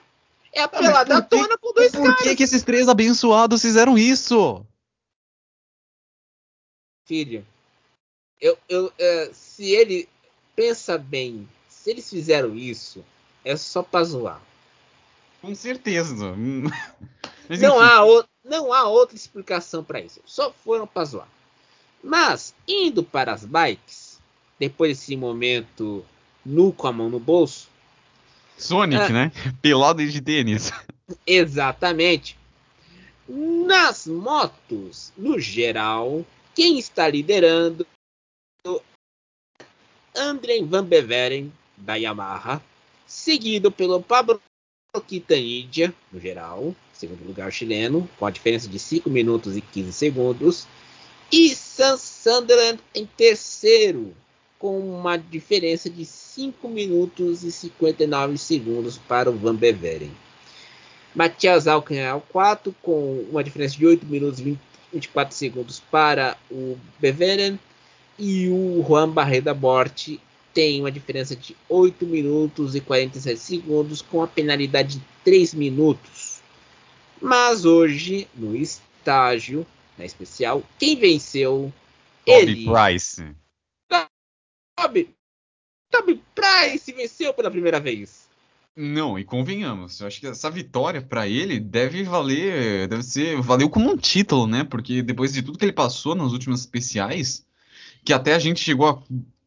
É 0.53 0.61
a 0.61 0.65
ah, 0.65 0.67
pelada 0.67 1.21
tona 1.21 1.57
com 1.57 1.73
dois 1.73 1.91
por 1.91 2.01
caras. 2.03 2.17
Por 2.17 2.23
que, 2.23 2.35
que 2.35 2.43
esses 2.43 2.63
três 2.63 2.87
abençoados 2.87 3.61
fizeram 3.61 3.97
isso? 3.97 4.65
Filho, 7.05 7.45
eu, 8.41 8.57
eu, 8.67 8.91
é, 8.97 9.29
se 9.31 9.71
ele 9.71 10.09
pensa 10.55 10.97
bem, 10.97 11.47
se 11.69 11.91
eles 11.91 12.09
fizeram 12.09 12.55
isso, 12.55 13.05
é 13.45 13.55
só 13.55 13.83
pra 13.83 14.03
zoar. 14.03 14.41
Com 15.41 15.53
certeza. 15.53 16.35
não, 17.61 17.79
há 17.79 18.05
o, 18.05 18.23
não 18.43 18.73
há 18.73 18.87
outra 18.87 19.15
explicação 19.15 19.83
para 19.83 20.01
isso. 20.01 20.19
Só 20.25 20.51
foram 20.51 20.87
pra 20.87 21.05
zoar. 21.05 21.27
Mas, 22.03 22.55
indo 22.67 23.03
para 23.03 23.31
as 23.31 23.45
bikes, 23.45 24.19
depois 24.59 24.97
desse 24.97 25.15
momento 25.15 26.03
nu 26.43 26.73
com 26.73 26.87
a 26.87 26.91
mão 26.91 27.09
no 27.09 27.19
bolso. 27.19 27.69
Sonic, 28.57 29.01
ah, 29.01 29.09
né? 29.09 29.31
Pelado 29.61 30.05
de 30.05 30.21
tênis. 30.21 30.71
Exatamente. 31.25 32.37
Nas 33.27 34.07
motos, 34.07 35.13
no 35.15 35.39
geral, 35.39 36.25
quem 36.53 36.77
está 36.77 37.07
liderando 37.07 37.85
André 40.15 40.61
Van 40.63 40.83
Beveren, 40.83 41.51
da 41.77 41.95
Yamaha, 41.95 42.61
seguido 43.07 43.71
pelo 43.71 44.01
Pablo 44.01 44.41
Quintanilha, 45.07 45.93
no 46.11 46.19
geral, 46.19 46.75
segundo 46.93 47.25
lugar 47.25 47.51
chileno, 47.51 48.09
com 48.19 48.25
a 48.25 48.31
diferença 48.31 48.67
de 48.67 48.77
5 48.77 49.09
minutos 49.09 49.55
e 49.55 49.61
15 49.61 49.93
segundos, 49.93 50.67
E 51.31 51.55
Sunderland 51.55 52.79
em 52.93 53.05
terceiro, 53.05 54.13
com 54.59 54.77
uma 54.79 55.15
diferença 55.17 55.89
de 55.89 56.03
5 56.05 56.67
minutos 56.67 57.43
e 57.43 57.51
59 57.51 58.37
segundos 58.37 58.97
para 58.97 59.29
o 59.29 59.37
Van 59.37 59.55
Beveren. 59.55 60.11
Matias 61.15 61.67
Alckmin 61.67 62.21
4, 62.29 62.75
com 62.81 63.25
uma 63.31 63.43
diferença 63.43 63.77
de 63.77 63.85
8 63.85 64.05
minutos 64.05 64.39
e 64.41 64.57
24 64.93 65.33
segundos 65.33 65.79
para 65.79 66.37
o 66.51 66.77
Beveren. 66.99 67.57
E 68.17 68.47
o 68.49 68.83
Juan 68.87 69.09
Barreda 69.09 69.53
Bort 69.53 70.09
tem 70.53 70.79
uma 70.81 70.91
diferença 70.91 71.35
de 71.35 71.55
8 71.67 72.05
minutos 72.05 72.75
e 72.75 72.81
47 72.81 73.39
segundos, 73.39 74.01
com 74.01 74.21
a 74.21 74.27
penalidade 74.27 74.97
de 74.97 75.05
3 75.23 75.53
minutos. 75.53 76.41
Mas 77.21 77.65
hoje, 77.65 78.27
no 78.35 78.55
estágio, 78.55 79.65
na 79.97 80.05
especial, 80.05 80.63
quem 80.77 80.95
venceu? 80.95 81.71
Toby 82.25 82.41
ele. 82.41 82.65
Price. 82.65 83.35
Toby, 84.75 85.09
Toby 85.91 86.21
Price 86.33 86.91
venceu 86.91 87.33
pela 87.33 87.51
primeira 87.51 87.79
vez. 87.79 88.29
Não, 88.75 89.19
e 89.19 89.25
convenhamos, 89.25 89.99
eu 89.99 90.07
acho 90.07 90.19
que 90.19 90.27
essa 90.27 90.49
vitória 90.49 91.01
para 91.01 91.27
ele 91.27 91.59
deve 91.59 92.03
valer, 92.03 92.87
deve 92.87 93.03
ser, 93.03 93.39
valeu 93.41 93.69
como 93.69 93.91
um 93.91 93.97
título, 93.97 94.47
né? 94.47 94.63
Porque 94.63 95.01
depois 95.01 95.33
de 95.33 95.43
tudo 95.43 95.57
que 95.57 95.65
ele 95.65 95.73
passou 95.73 96.15
nos 96.15 96.31
últimos 96.31 96.61
especiais, 96.61 97.45
que 98.03 98.13
até 98.13 98.33
a 98.33 98.39
gente 98.39 98.59
chegou 98.59 98.87
a 98.87 99.01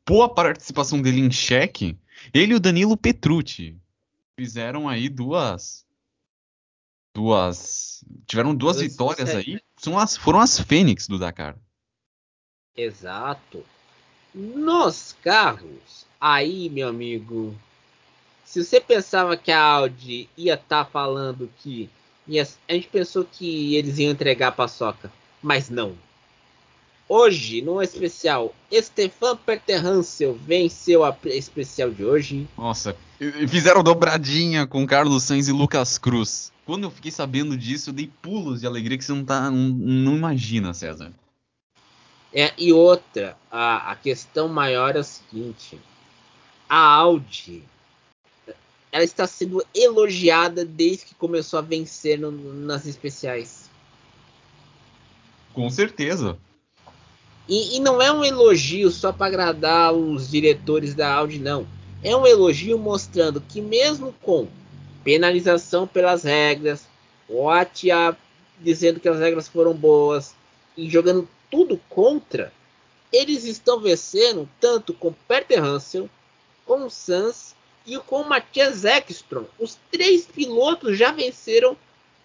pôr 0.04 0.22
a 0.22 0.28
participação 0.28 1.00
dele 1.00 1.20
em 1.20 1.30
xeque, 1.30 1.98
ele 2.32 2.52
e 2.52 2.56
o 2.56 2.60
Danilo 2.60 2.96
Petrucci 2.96 3.76
fizeram 4.36 4.88
aí 4.88 5.08
duas 5.08 5.84
duas 7.14 8.04
tiveram 8.26 8.54
duas 8.54 8.80
vitórias 8.80 9.30
aí, 9.30 9.60
são 9.76 9.98
as, 9.98 10.16
foram 10.16 10.40
as 10.40 10.58
Fênix 10.58 11.06
do 11.06 11.18
Dakar. 11.18 11.56
Exato. 12.76 13.64
Nos 14.34 15.14
carros, 15.22 16.06
aí, 16.20 16.68
meu 16.68 16.88
amigo, 16.88 17.54
se 18.44 18.64
você 18.64 18.80
pensava 18.80 19.36
que 19.36 19.52
a 19.52 19.62
Audi 19.62 20.28
ia 20.36 20.54
estar 20.54 20.84
tá 20.84 20.90
falando 20.90 21.48
que. 21.58 21.88
Ia, 22.26 22.48
a 22.68 22.72
gente 22.72 22.88
pensou 22.88 23.24
que 23.24 23.76
eles 23.76 23.98
iam 23.98 24.10
entregar 24.10 24.48
a 24.48 24.52
paçoca, 24.52 25.12
mas 25.42 25.68
não. 25.68 25.96
Hoje, 27.08 27.60
no 27.60 27.82
especial, 27.82 28.54
Stefan 28.72 29.36
Perterhansel 29.36 30.34
venceu 30.34 31.04
a 31.04 31.14
especial 31.26 31.90
de 31.90 32.04
hoje. 32.04 32.48
Nossa, 32.56 32.96
fizeram 33.48 33.82
dobradinha 33.82 34.66
com 34.66 34.86
Carlos 34.86 35.24
Sainz 35.24 35.48
e 35.48 35.52
Lucas 35.52 35.98
Cruz. 35.98 36.50
Quando 36.64 36.84
eu 36.84 36.90
fiquei 36.90 37.10
sabendo 37.10 37.58
disso, 37.58 37.90
eu 37.90 37.94
dei 37.94 38.10
pulos 38.22 38.60
de 38.60 38.66
alegria 38.66 38.96
que 38.96 39.04
você 39.04 39.12
não, 39.12 39.24
tá, 39.24 39.50
não, 39.50 39.68
não 39.68 40.16
imagina, 40.16 40.72
César. 40.72 41.12
É, 42.32 42.52
e 42.56 42.72
outra, 42.72 43.36
a, 43.50 43.92
a 43.92 43.96
questão 43.96 44.48
maior 44.48 44.96
é 44.96 45.00
o 45.00 45.04
seguinte: 45.04 45.78
a 46.68 46.78
Audi 46.78 47.62
ela 48.90 49.02
está 49.02 49.26
sendo 49.26 49.60
elogiada 49.74 50.64
desde 50.64 51.06
que 51.06 51.14
começou 51.16 51.58
a 51.58 51.62
vencer 51.62 52.16
no, 52.16 52.30
nas 52.30 52.86
especiais. 52.86 53.68
Com 55.52 55.68
certeza. 55.68 56.38
E, 57.48 57.76
e 57.76 57.80
não 57.80 58.00
é 58.00 58.10
um 58.10 58.24
elogio 58.24 58.90
só 58.90 59.12
para 59.12 59.26
agradar 59.26 59.92
os 59.92 60.30
diretores 60.30 60.94
da 60.94 61.12
Audi, 61.12 61.38
não. 61.38 61.66
É 62.02 62.14
um 62.16 62.26
elogio 62.26 62.78
mostrando 62.78 63.40
que 63.40 63.60
mesmo 63.60 64.14
com 64.22 64.48
penalização 65.02 65.86
pelas 65.86 66.22
regras, 66.22 66.86
o 67.28 67.48
ATIA 67.48 68.16
dizendo 68.60 69.00
que 69.00 69.08
as 69.08 69.18
regras 69.18 69.48
foram 69.48 69.74
boas 69.74 70.34
e 70.76 70.88
jogando 70.88 71.28
tudo 71.50 71.80
contra, 71.88 72.52
eles 73.12 73.44
estão 73.44 73.78
vencendo 73.78 74.48
tanto 74.60 74.92
com 74.92 75.12
Peter 75.28 75.62
Hansel, 75.62 76.08
com 76.66 76.84
o 76.86 76.90
Sans 76.90 77.54
e 77.86 77.98
com 77.98 78.22
o 78.22 78.28
Matthias 78.28 78.84
Ekstrom. 78.84 79.44
Os 79.58 79.78
três 79.90 80.26
pilotos 80.26 80.98
já 80.98 81.12
venceram 81.12 81.76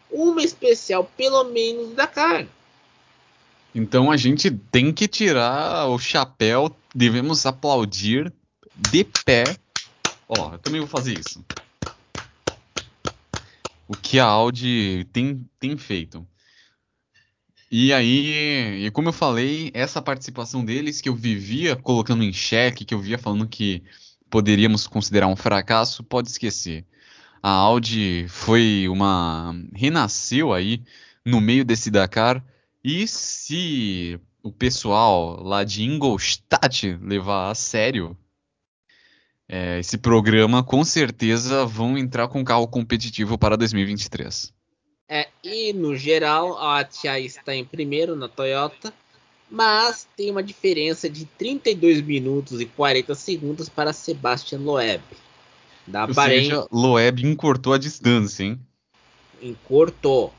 uma 0.10 0.42
especial, 0.42 1.10
pelo 1.16 1.44
menos, 1.44 1.94
da 1.94 2.08
carne. 2.08 2.50
Então 3.74 4.12
a 4.12 4.18
gente 4.18 4.50
tem 4.50 4.92
que 4.92 5.08
tirar 5.08 5.88
o 5.88 6.00
chapéu, 6.00 6.76
devemos 6.94 7.46
aplaudir 7.46 8.34
de 8.76 9.04
pé. 9.26 9.44
Ó, 10.28 10.54
eu 10.54 10.60
também 10.60 10.80
vou 10.80 10.90
fazer 10.90 11.20
isso. 11.20 11.44
O 13.88 13.96
que 13.96 14.20
a 14.20 14.26
Audi 14.26 15.08
tem, 15.12 15.46
tem 15.60 15.78
feito. 15.78 16.26
E 17.72 17.94
aí, 17.94 18.86
e 18.86 18.92
como 18.92 19.10
eu 19.10 19.14
falei, 19.14 19.70
essa 19.76 20.02
participação 20.02 20.66
deles 20.66 21.02
que 21.02 21.10
eu 21.10 21.16
vivia 21.16 21.76
colocando 21.76 22.24
em 22.24 22.34
xeque, 22.34 22.84
que 22.84 22.94
eu 22.94 23.00
via 23.00 23.18
falando 23.18 23.48
que 23.48 23.84
poderíamos 24.30 24.88
considerar 24.88 25.28
um 25.28 25.36
fracasso, 25.36 26.04
pode 26.04 26.30
esquecer. 26.30 26.86
A 27.42 27.50
Audi 27.50 28.26
foi 28.28 28.88
uma. 28.90 29.56
renasceu 29.74 30.52
aí 30.52 30.84
no 31.24 31.40
meio 31.40 31.64
desse 31.64 31.92
Dakar. 31.92 32.44
E 32.84 33.08
se 33.08 34.20
o 34.42 34.52
pessoal 34.52 35.42
lá 35.44 35.64
de 35.64 35.84
Ingolstadt 35.84 36.98
levar 37.02 37.52
a 37.52 37.56
sério 37.56 38.18
é, 39.48 39.80
esse 39.80 39.98
programa, 39.98 40.64
com 40.64 40.84
certeza 40.84 41.66
vão 41.66 41.98
entrar 41.98 42.28
com 42.28 42.44
carro 42.44 42.68
competitivo 42.68 43.38
para 43.38 43.58
2023. 43.58 44.54
É, 45.08 45.28
e 45.44 45.74
no 45.74 45.96
geral, 45.96 46.58
a 46.58 46.84
Tia 46.84 47.20
está 47.20 47.56
em 47.56 47.66
primeiro 47.66 48.16
na 48.16 48.28
Toyota 48.28 48.94
mas 49.50 50.08
tem 50.16 50.30
uma 50.30 50.44
diferença 50.44 51.10
de 51.10 51.26
32 51.26 52.02
minutos 52.02 52.62
e 52.62 52.66
40 52.66 53.16
segundos 53.16 53.68
para 53.68 53.92
Sebastian 53.92 54.60
Loeb. 54.60 55.02
Da 55.88 56.06
Ou 56.06 56.14
Bahrein, 56.14 56.44
seja, 56.44 56.68
Loeb 56.72 57.26
encurtou 57.26 57.74
a 57.74 57.78
distância, 57.78 58.44
hein? 58.44 58.60
Encurtou. 59.42 60.32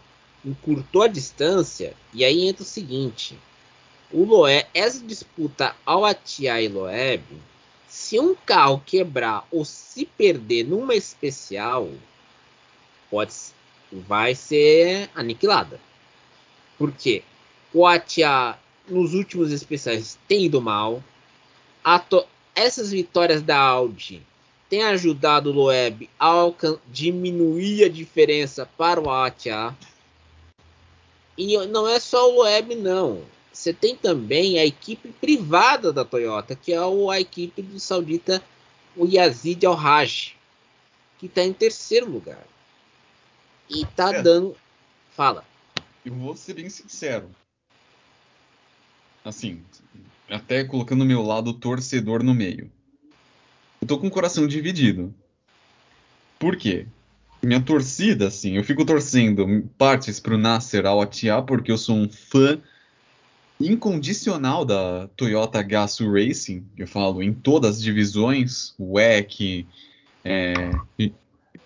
Encurtou 0.45 1.03
a 1.03 1.09
distância 1.09 1.95
e 2.15 2.25
aí 2.25 2.49
entra 2.49 2.63
o 2.63 2.67
seguinte. 2.67 3.39
O 4.13 4.25
Loeb, 4.25 4.67
essa 4.75 4.99
disputa 5.05 5.77
ao 5.85 6.05
Atia 6.05 6.61
e 6.61 6.69
Loeb, 6.69 7.23
se 7.87 8.19
um 8.19 8.35
carro 8.35 8.83
quebrar 8.85 9.47
ou 9.51 9.65
se 9.65 10.05
perder 10.05 10.65
numa 10.65 10.95
especial, 10.95 11.91
pode, 13.11 13.35
vai 13.93 14.35
ser 14.35 15.11
aniquilada. 15.15 15.81
Por 16.79 16.91
quê? 16.93 17.23
O 17.73 17.87
Atia 17.87 18.57
nos 18.89 19.15
últimos 19.15 19.53
especiais 19.53 20.19
tem 20.27 20.47
ido 20.47 20.61
mal. 20.61 21.03
Essas 22.55 22.91
vitórias 22.91 23.43
da 23.43 23.59
Audi 23.59 24.23
têm 24.69 24.83
ajudado 24.85 25.51
o 25.51 25.53
Loeb 25.53 26.09
a 26.19 26.33
diminuir 26.89 27.85
a 27.85 27.89
diferença 27.89 28.65
para 28.65 29.01
o 29.01 29.11
ATA. 29.11 29.77
E 31.41 31.67
não 31.67 31.89
é 31.89 31.99
só 31.99 32.31
o 32.31 32.37
Loeb, 32.37 32.75
não. 32.75 33.23
Você 33.53 33.73
tem 33.73 33.97
também 33.97 34.59
a 34.59 34.67
equipe 34.67 35.09
privada 35.13 35.93
da 35.93 36.05
Toyota, 36.05 36.55
que 36.55 36.73
é 36.73 36.79
a 36.79 37.21
equipe 37.21 37.63
do 37.63 37.81
saudita 37.81 38.43
o 38.97 39.07
Yazid 39.07 39.65
Al-Haj, 39.65 40.37
que 41.19 41.27
está 41.27 41.43
em 41.43 41.53
terceiro 41.53 42.11
lugar. 42.11 42.45
E 43.69 43.83
está 43.83 44.15
é. 44.15 44.23
dando. 44.23 44.57
Fala. 45.17 45.45
Eu 46.05 46.15
vou 46.15 46.37
ser 46.37 46.55
bem 46.55 46.69
sincero 46.69 47.31
assim, 49.25 49.63
até 50.29 50.65
colocando 50.65 51.03
o 51.03 51.07
meu 51.07 51.23
lado 51.23 51.53
torcedor 51.55 52.23
no 52.23 52.35
meio. 52.35 52.71
Eu 53.81 53.87
tô 53.87 53.99
com 53.99 54.07
o 54.07 54.11
coração 54.11 54.47
dividido. 54.47 55.15
Por 56.39 56.57
quê? 56.57 56.87
Minha 57.43 57.61
torcida, 57.61 58.27
assim, 58.27 58.57
eu 58.57 58.65
fico 58.65 58.85
torcendo 58.85 59.69
partes 59.79 60.21
pro 60.21 60.37
Nasser 60.37 60.85
ao 60.85 61.01
Atia 61.01 61.41
porque 61.41 61.73
eu 61.73 61.79
sou 61.79 61.97
um 61.97 62.09
fã 62.09 62.59
incondicional 63.59 64.65
da 64.65 65.09
Toyota 65.17 65.63
Gazoo 65.63 66.13
Racing. 66.13 66.65
Eu 66.77 66.87
falo 66.87 67.23
em 67.23 67.33
todas 67.33 67.77
as 67.77 67.83
divisões, 67.83 68.75
WEC, 68.79 69.67
é, 70.25 70.53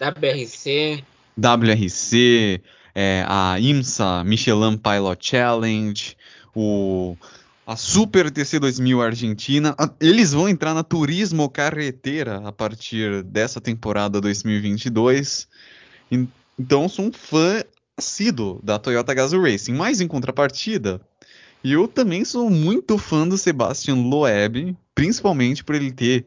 WRC, 0.01 1.05
WRC, 1.37 2.61
é, 2.95 3.25
a 3.29 3.59
IMSA 3.59 4.23
Michelin 4.25 4.77
Pilot 4.77 5.19
Challenge, 5.21 6.17
o 6.55 7.17
a 7.67 7.77
Super 7.77 8.31
TC 8.31 8.59
2000 8.59 9.01
Argentina. 9.01 9.75
Eles 10.01 10.33
vão 10.33 10.49
entrar 10.49 10.75
na 10.75 10.83
Turismo 10.83 11.49
Carreteira 11.49 12.43
a 12.47 12.53
partir 12.53 13.23
dessa 13.23 13.61
temporada 13.61 14.21
2022. 14.21 15.49
Então, 16.59 16.89
sou 16.89 17.07
um 17.07 17.13
fã 17.13 17.63
assíduo 17.97 18.61
da 18.63 18.79
Toyota 18.79 19.15
Gazoo 19.15 19.43
Racing. 19.43 19.73
Mas, 19.73 20.01
em 20.01 20.09
contrapartida, 20.09 21.01
eu 21.63 21.89
também 21.89 22.25
sou 22.25 22.51
muito 22.51 22.99
fã 22.99 23.27
do 23.27 23.39
Sebastian 23.39 23.97
Loeb, 23.97 24.77
principalmente 24.95 25.65
por 25.65 25.75
ele 25.75 25.91
ter 25.91 26.27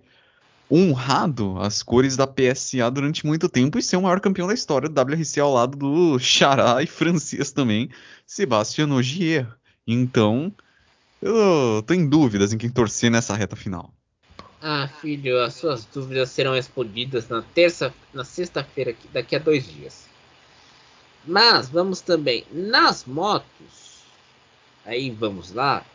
honrado 0.69 1.57
as 1.59 1.81
cores 1.81 2.17
da 2.17 2.27
PSA 2.27 2.89
durante 2.91 3.25
muito 3.25 3.47
tempo 3.47 3.77
e 3.77 3.83
ser 3.83 3.95
o 3.95 4.01
maior 4.01 4.19
campeão 4.19 4.47
da 4.47 4.53
história 4.53 4.89
do 4.89 4.99
WRC 4.99 5.39
ao 5.39 5.53
lado 5.53 5.77
do 5.77 6.19
Xará 6.19 6.81
e 6.83 6.87
francês 6.87 7.51
também, 7.51 7.89
Sebastian 8.25 8.93
Ogier. 8.93 9.47
Então, 9.85 10.53
Eu 11.21 11.83
tô 11.85 11.93
em 11.93 12.07
dúvidas 12.07 12.53
em 12.53 12.57
quem 12.57 12.69
torcer 12.69 13.09
nessa 13.09 13.35
reta 13.35 13.55
final. 13.55 13.91
Ah, 14.61 14.87
filho, 15.01 15.41
as 15.41 15.55
suas 15.55 15.85
dúvidas 15.85 16.29
serão 16.29 16.53
respondidas 16.53 17.27
na 17.29 17.41
terça, 17.41 17.93
na 18.13 18.23
sexta-feira, 18.23 18.95
daqui 19.11 19.35
a 19.35 19.39
dois 19.39 19.67
dias. 19.67 20.07
Mas 21.25 21.69
vamos 21.69 22.01
também 22.01 22.45
nas 22.51 23.05
motos. 23.05 24.03
Aí 24.85 25.09
vamos 25.11 25.51
lá. 25.51 25.85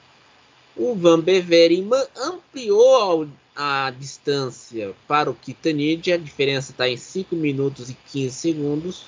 O 0.77 0.95
Van 0.95 1.21
Beveren 1.21 1.89
ampliou 2.17 3.29
a, 3.55 3.87
a 3.87 3.91
distância 3.91 4.95
para 5.09 5.31
o 5.31 5.35
Kitanid. 5.35 6.13
A 6.13 6.19
diferença 6.19 6.73
está 6.73 6.89
em 6.89 6.97
5 6.97 7.35
minutos 7.35 7.91
e 7.91 7.95
15 7.95 8.35
segundos. 8.35 9.05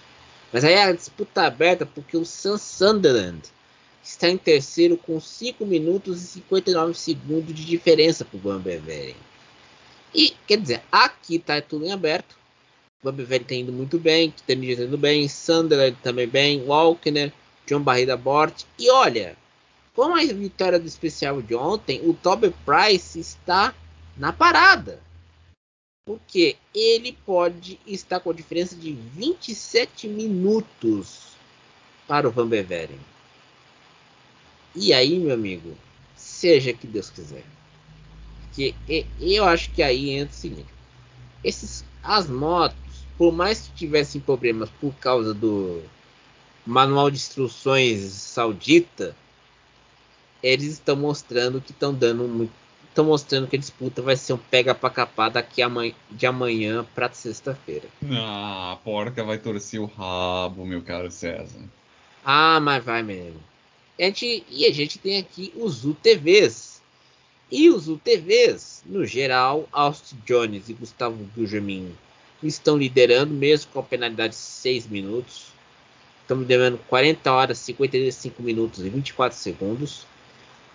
Mas 0.53 0.65
aí 0.65 0.75
a 0.75 0.93
disputa 0.93 1.47
aberta 1.47 1.85
porque 1.85 2.17
o 2.17 2.25
Sam 2.25 2.59
Sunderland 2.59 3.54
está 4.05 4.29
em 4.29 4.37
terceiro 4.37 4.99
com 4.99 5.19
5 5.19 5.65
minutos 5.65 6.23
e 6.23 6.27
59 6.27 6.95
segundos 6.95 7.55
de 7.55 7.65
diferença 7.65 8.25
para 8.25 8.37
o 8.37 8.41
Van 8.41 8.61
Beveren. 8.61 9.17
E, 10.15 10.35
quer 10.47 10.61
dizer, 10.61 10.83
aqui 10.93 11.37
está 11.37 11.61
tudo 11.61 11.87
em 11.87 11.93
aberto. 11.93 12.37
O 13.03 13.11
Bevere 13.11 13.43
está 13.43 13.55
indo 13.55 13.73
muito 13.73 13.99
bem, 13.99 14.31
Kitani 14.31 14.71
está 14.71 14.85
indo 14.85 14.99
bem, 14.99 15.29
Sunderland 15.29 15.97
também 16.03 16.29
bem, 16.29 16.63
Walkner, 16.63 17.33
John 17.67 17.81
Barrida 17.81 18.17
Bort. 18.17 18.65
E 18.79 18.91
olha, 18.91 19.37
com 19.95 20.15
a 20.15 20.25
vitória 20.25 20.79
do 20.79 20.87
especial 20.87 21.41
de 21.41 21.55
ontem, 21.55 22.01
o 22.09 22.15
Toby 22.15 22.55
Price 22.65 23.19
está 23.19 23.75
na 24.17 24.33
parada. 24.33 25.01
Porque 26.07 26.57
ele 26.75 27.17
pode 27.25 27.81
estar 27.87 28.21
com 28.21 28.31
a 28.31 28.35
diferença 28.35 28.77
de 28.77 28.93
27 28.93 30.07
minutos 30.07 31.35
para 32.07 32.29
o 32.29 32.31
Van 32.31 32.47
Beveren. 32.47 33.14
E 34.75 34.93
aí, 34.93 35.19
meu 35.19 35.35
amigo, 35.35 35.77
seja 36.17 36.73
que 36.73 36.87
Deus 36.87 37.11
quiser. 37.11 37.45
Porque 38.41 38.75
eu 39.21 39.45
acho 39.45 39.71
que 39.71 39.83
aí 39.83 40.11
entra 40.11 40.35
o 40.35 40.39
seguinte: 40.39 40.69
esses, 41.43 41.85
as 42.03 42.29
motos, 42.29 42.77
por 43.17 43.33
mais 43.33 43.63
que 43.63 43.75
tivessem 43.75 44.21
problemas 44.21 44.71
por 44.81 44.95
causa 44.97 45.33
do 45.33 45.83
manual 46.67 47.11
de 47.11 47.17
instruções 47.17 48.01
saudita, 48.13 49.15
eles 50.43 50.73
estão 50.73 50.97
mostrando 50.97 51.61
que 51.61 51.73
estão 51.73 51.93
dando 51.93 52.51
estão 52.89 53.05
mostrando 53.07 53.49
que 53.49 53.57
a 53.57 53.59
disputa 53.59 54.01
vai 54.01 54.15
ser 54.15 54.35
um 54.35 54.39
pega 54.39 54.73
para 54.73 54.89
capar 54.89 55.29
daqui 55.29 55.61
amanhã, 55.61 55.93
de 56.09 56.27
amanhã 56.27 56.87
para 56.95 57.13
sexta-feira. 57.13 57.89
Ah, 58.09 58.73
a 58.73 58.77
porca 58.77 59.25
vai 59.25 59.37
torcer 59.37 59.81
o 59.81 59.87
rabo, 59.87 60.65
meu 60.65 60.81
caro 60.81 61.11
César. 61.11 61.59
Ah, 62.25 62.61
mas 62.61 62.85
vai 62.85 63.03
mesmo. 63.03 63.41
A 63.99 64.03
gente, 64.03 64.45
e 64.51 64.67
a 64.67 64.73
gente 64.73 64.99
tem 64.99 65.19
aqui 65.19 65.53
os 65.57 65.85
UTVs, 65.85 66.75
e 67.51 67.71
os 67.71 67.89
UTVs, 67.89 68.83
no 68.85 69.07
geral, 69.07 69.69
Austin 69.71 70.17
Jones 70.27 70.69
e 70.69 70.73
Gustavo 70.73 71.17
Gugelmin 71.37 71.95
estão 72.43 72.77
liderando, 72.77 73.33
mesmo 73.33 73.71
com 73.73 73.81
a 73.81 73.83
penalidade 73.83 74.35
de 74.35 74.41
6 74.41 74.89
minutos. 74.89 75.47
Estamos 76.23 76.47
devendo 76.47 76.79
40 76.89 77.33
horas, 77.33 77.59
55 77.59 78.43
minutos 78.43 78.85
e 78.85 78.89
24 78.89 79.39
segundos. 79.39 80.07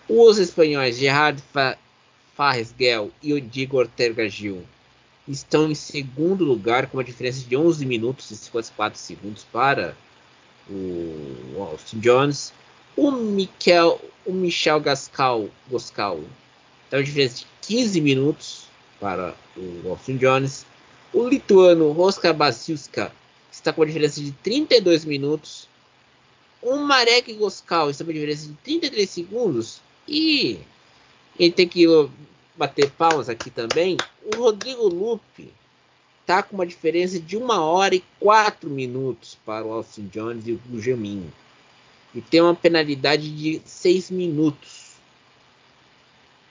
Os 0.08 0.38
espanhóis 0.38 0.98
Gerard 0.98 1.44
Farresguel 2.36 3.12
e 3.22 3.34
o 3.34 3.42
Diego 3.42 3.78
Ortega 3.78 4.30
Gil 4.30 4.64
estão 5.28 5.70
em 5.70 5.76
segundo 5.76 6.46
lugar, 6.46 6.88
com 6.88 6.98
uma 6.98 7.04
diferença 7.04 7.46
de 7.46 7.58
11 7.58 7.86
minutos 7.86 8.32
e 8.32 8.36
54 8.36 8.98
segundos 8.98 9.46
para 9.52 9.96
o 10.70 11.62
Austin 11.62 12.00
Jones. 12.00 12.54
O, 13.00 13.12
Michael, 13.12 14.02
o 14.26 14.34
Michel 14.34 14.82
Gascal, 14.82 15.48
Goscal 15.70 16.20
então, 16.90 17.02
diferença 17.02 17.38
de 17.38 17.48
15 17.62 18.04
para 19.00 19.34
o 19.56 19.90
Austin 19.90 20.18
Jones. 20.18 20.66
O 21.14 21.26
lituano 21.30 21.92
Roska 21.92 22.34
Basilska 22.34 23.14
está 23.50 23.72
com 23.72 23.80
uma 23.80 23.88
diferença 23.88 24.20
de 24.20 24.32
32 24.32 25.06
minutos. 25.06 25.70
O 26.62 26.76
Marek 26.76 27.32
Goskal 27.36 27.90
está 27.90 28.04
com 28.04 28.10
uma 28.10 28.14
diferença 28.16 28.48
de 28.48 28.54
33 28.64 29.10
segundos. 29.10 29.82
E 30.06 30.60
ele 31.40 31.54
tem 31.54 31.70
que 31.70 31.86
bater 32.58 32.92
paus 32.92 33.30
aqui 33.30 33.50
também. 33.50 33.96
O 34.26 34.40
Rodrigo 34.40 34.90
Lupe 34.90 35.54
está 36.20 36.44
com 36.44 36.56
uma 36.56 36.68
diferença 36.68 37.18
de 37.18 37.38
1 37.38 37.50
hora 37.50 37.96
e 37.96 38.04
4 38.20 38.70
minutos 38.70 39.38
para 39.46 39.66
o 39.66 39.72
Austin 39.72 40.10
Jones 40.12 40.46
e 40.48 40.52
o 40.52 40.62
Gujamin. 40.68 41.32
E 42.14 42.22
tem 42.22 42.42
uma 42.42 42.56
penalidade 42.56 43.30
de 43.30 43.62
6 43.66 44.10
minutos 44.10 44.90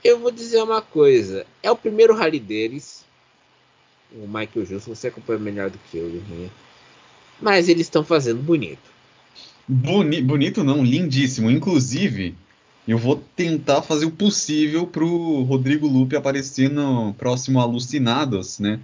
eu 0.02 0.18
vou 0.18 0.30
dizer 0.30 0.62
uma 0.62 0.80
coisa. 0.80 1.46
É 1.62 1.70
o 1.70 1.76
primeiro 1.76 2.14
rally 2.14 2.40
deles. 2.40 3.04
O 4.12 4.26
Michael 4.26 4.64
Johnson, 4.66 4.94
você 4.94 5.08
acompanha 5.08 5.38
melhor 5.38 5.70
do 5.70 5.78
que 5.90 5.98
eu, 5.98 6.06
Guilherme. 6.06 6.50
Mas 7.40 7.68
eles 7.68 7.86
estão 7.86 8.04
fazendo 8.04 8.42
bonito. 8.42 8.98
Boni 9.66 10.22
bonito 10.22 10.64
não, 10.64 10.82
lindíssimo. 10.82 11.50
Inclusive, 11.50 12.34
eu 12.86 12.96
vou 12.96 13.22
tentar 13.36 13.82
fazer 13.82 14.06
o 14.06 14.10
possível 14.10 14.86
pro 14.86 15.42
Rodrigo 15.42 15.86
Lupe 15.86 16.16
aparecer 16.16 16.70
no 16.70 17.12
próximo 17.14 17.60
Alucinados, 17.60 18.58
né? 18.58 18.80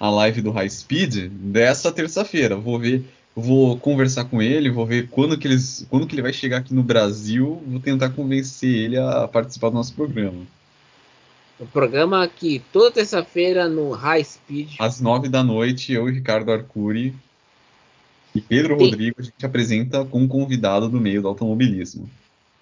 A 0.00 0.10
live 0.10 0.42
do 0.42 0.50
High 0.50 0.68
Speed 0.68 1.28
dessa 1.30 1.92
terça-feira. 1.92 2.56
Vou 2.56 2.80
ver, 2.80 3.04
vou 3.34 3.76
conversar 3.78 4.24
com 4.26 4.40
ele, 4.40 4.70
vou 4.70 4.86
ver 4.86 5.08
quando 5.08 5.36
que, 5.36 5.48
eles, 5.48 5.86
quando 5.90 6.06
que 6.06 6.14
ele 6.14 6.22
vai 6.22 6.32
chegar 6.32 6.58
aqui 6.58 6.72
no 6.72 6.82
Brasil. 6.82 7.62
Vou 7.66 7.80
tentar 7.80 8.10
convencer 8.10 8.70
ele 8.70 8.98
a 8.98 9.26
participar 9.26 9.70
do 9.70 9.74
nosso 9.74 9.94
programa. 9.94 10.42
O 11.58 11.66
programa 11.66 12.22
aqui 12.22 12.62
toda 12.72 12.90
terça-feira 12.90 13.68
no 13.68 13.90
High 13.90 14.24
Speed. 14.24 14.74
Às 14.78 15.00
nove 15.00 15.28
da 15.28 15.42
noite, 15.42 15.92
eu 15.92 16.08
e 16.08 16.12
Ricardo 16.12 16.52
Arcuri 16.52 17.14
e 18.34 18.40
Pedro 18.40 18.76
Sim. 18.76 18.84
Rodrigo 18.84 19.16
a 19.20 19.22
gente 19.22 19.46
apresenta 19.46 20.04
com 20.04 20.22
um 20.22 20.28
convidado 20.28 20.88
do 20.88 21.00
meio 21.00 21.22
do 21.22 21.28
automobilismo. 21.28 22.10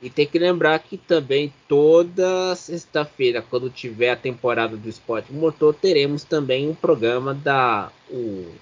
E 0.02 0.10
tem 0.10 0.26
que 0.26 0.38
lembrar 0.38 0.78
que 0.80 0.96
também 0.96 1.52
toda 1.68 2.54
sexta-feira, 2.56 3.40
quando 3.40 3.70
tiver 3.70 4.10
a 4.10 4.16
temporada 4.16 4.76
do 4.76 4.88
Esporte 4.88 5.32
Motor, 5.32 5.74
teremos 5.74 6.24
também 6.24 6.68
um 6.68 6.74
programa 6.74 7.32
da 7.32 7.90
o, 8.10 8.52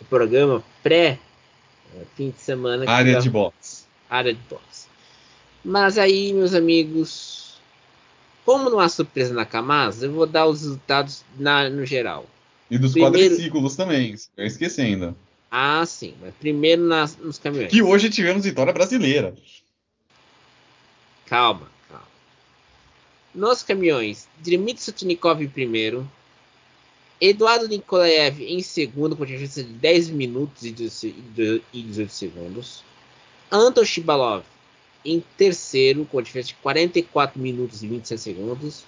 o 0.00 0.04
programa 0.08 0.62
pré 0.82 1.18
fim 2.16 2.30
de 2.30 2.40
semana. 2.40 2.90
Área 2.90 3.20
de 3.20 3.30
box. 3.30 3.86
Área 4.08 4.32
de 4.32 4.40
box. 4.48 4.88
Mas 5.64 5.96
aí, 5.96 6.32
meus 6.32 6.54
amigos, 6.54 7.60
como 8.44 8.68
não 8.68 8.80
há 8.80 8.88
surpresa 8.88 9.32
na 9.32 9.44
Kamaz, 9.44 10.02
eu 10.02 10.12
vou 10.12 10.26
dar 10.26 10.46
os 10.46 10.62
resultados 10.62 11.24
na, 11.38 11.68
no 11.68 11.86
geral. 11.86 12.26
E 12.70 12.78
dos 12.78 12.92
primeiro... 12.92 13.16
quadriciclos 13.16 13.76
também, 13.76 14.14
eu 14.36 14.46
esquecendo. 14.46 15.16
Ah, 15.50 15.84
sim. 15.84 16.14
Mas 16.20 16.34
primeiro 16.34 16.82
nas, 16.82 17.16
nos 17.16 17.38
caminhões. 17.38 17.70
Que 17.70 17.82
hoje 17.82 18.08
tivemos 18.08 18.44
vitória 18.44 18.72
brasileira. 18.72 19.34
Calma, 21.26 21.68
calma. 21.88 22.06
Nos 23.34 23.62
caminhões, 23.62 24.26
Dmitry 24.38 24.82
Sutnikov 24.82 25.42
em 25.42 25.48
primeiro. 25.48 26.10
Eduardo 27.24 27.68
Nikolaev 27.68 28.42
em 28.42 28.60
segundo, 28.60 29.14
com 29.14 29.24
diferença 29.24 29.62
de 29.62 29.72
10 29.74 30.10
minutos 30.10 30.64
e 30.64 30.72
18 30.72 32.12
segundos. 32.12 32.82
Anton 33.48 33.84
Shibalov 33.84 34.42
em 35.04 35.22
terceiro, 35.36 36.04
com 36.04 36.20
diferença 36.20 36.48
de 36.48 36.56
44 36.56 37.40
minutos 37.40 37.80
e 37.84 37.86
26 37.86 38.20
segundos. 38.20 38.84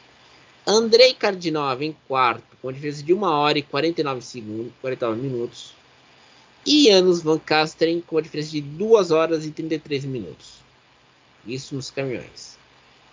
Andrei 0.66 1.14
Cardinov 1.14 1.80
em 1.80 1.94
quarto, 2.08 2.56
com 2.60 2.72
diferença 2.72 3.04
de 3.04 3.14
1 3.14 3.22
hora 3.22 3.56
e 3.56 3.62
49, 3.62 4.20
segundos, 4.22 4.72
49 4.80 5.22
minutos. 5.22 5.72
E 6.66 6.88
Janos 6.88 7.22
Van 7.22 7.38
Kasteren 7.38 8.00
com 8.00 8.18
a 8.18 8.20
diferença 8.20 8.50
de 8.50 8.60
2 8.60 9.12
horas 9.12 9.46
e 9.46 9.52
33 9.52 10.06
minutos. 10.06 10.54
Isso 11.46 11.76
nos 11.76 11.88
caminhões. 11.88 12.58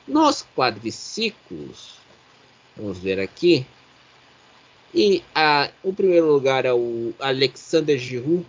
Nos 0.07 0.43
quadriciclos, 0.55 1.97
vamos 2.75 2.97
ver 2.97 3.19
aqui. 3.19 3.67
E 4.93 5.23
a, 5.33 5.69
o 5.83 5.93
primeiro 5.93 6.31
lugar 6.31 6.65
é 6.65 6.73
o 6.73 7.13
Alexander 7.19 7.97
Giroud 7.97 8.45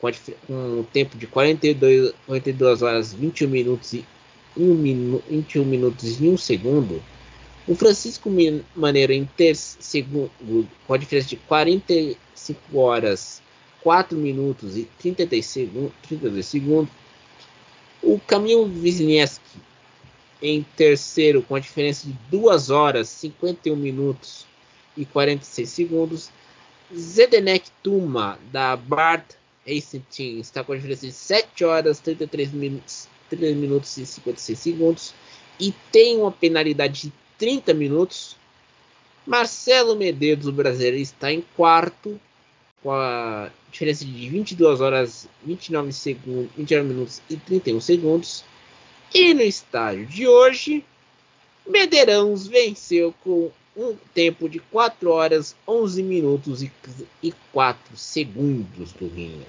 com, 0.00 0.10
um 0.48 0.82
tempo 0.84 1.16
de 1.18 1.26
42, 1.26 2.14
42 2.26 2.82
horas 2.82 3.12
21 3.12 3.48
minutos 3.48 3.92
e 3.92 4.04
1 4.56 4.74
minu, 4.74 5.22
21 5.28 5.64
minutos 5.64 6.20
e 6.20 6.28
1 6.28 6.38
segundo. 6.38 7.02
O 7.66 7.74
Francisco 7.74 8.30
Maneiro 8.74 9.12
em 9.12 9.26
terceiro 9.36 10.30
com 10.86 10.94
a 10.94 10.96
diferença 10.96 11.28
de 11.28 11.36
45 11.36 12.78
horas 12.78 13.42
4 13.82 14.16
minutos 14.16 14.76
e 14.76 14.88
33 14.98 15.44
segundos, 15.44 15.92
32 16.08 16.46
segundos. 16.46 16.92
O 18.02 18.18
Camilo 18.20 18.64
Wisniewski 18.64 19.58
em 20.40 20.64
terceiro 20.76 21.42
com 21.42 21.56
a 21.56 21.60
diferença 21.60 22.06
de 22.06 22.14
2 22.30 22.70
horas 22.70 23.08
51 23.08 23.76
minutos 23.76 24.47
e 24.98 25.04
46 25.06 25.68
segundos. 25.68 26.30
Zedenek 26.94 27.70
Tuma 27.82 28.38
da 28.50 28.76
Bart 28.76 29.34
Racing 29.66 30.02
está 30.40 30.64
com 30.64 30.72
a 30.72 30.76
diferença 30.76 31.06
de 31.06 31.12
7 31.12 31.64
horas, 31.64 32.00
33 32.00 32.52
minutos, 32.52 33.08
3 33.28 33.56
minutos 33.56 33.96
e 33.98 34.06
56 34.06 34.58
segundos. 34.58 35.14
e 35.60 35.74
tem 35.90 36.18
uma 36.18 36.30
penalidade 36.30 37.02
de 37.02 37.12
30 37.36 37.74
minutos. 37.74 38.36
Marcelo 39.26 39.96
Medeiros, 39.96 40.46
o 40.46 40.52
brasileiro, 40.52 40.96
está 40.96 41.32
em 41.32 41.44
quarto, 41.56 42.18
com 42.82 42.92
a 42.92 43.50
diferença 43.70 44.04
de 44.04 44.28
22 44.28 44.80
horas, 44.80 45.28
29, 45.44 45.92
segundos, 45.92 46.50
29 46.56 46.88
minutos 46.88 47.20
e 47.28 47.36
31 47.36 47.80
segundos. 47.80 48.44
E 49.12 49.34
no 49.34 49.42
estágio 49.42 50.06
de 50.06 50.26
hoje, 50.28 50.84
Medeirãos 51.66 52.46
venceu 52.46 53.12
com 53.22 53.50
um 53.78 53.96
tempo 54.12 54.48
de 54.48 54.58
4 54.58 55.08
horas, 55.08 55.54
11 55.66 56.02
minutos 56.02 56.62
e 57.22 57.32
4 57.52 57.96
segundos 57.96 58.92
do 58.92 59.06
Rinha. 59.06 59.46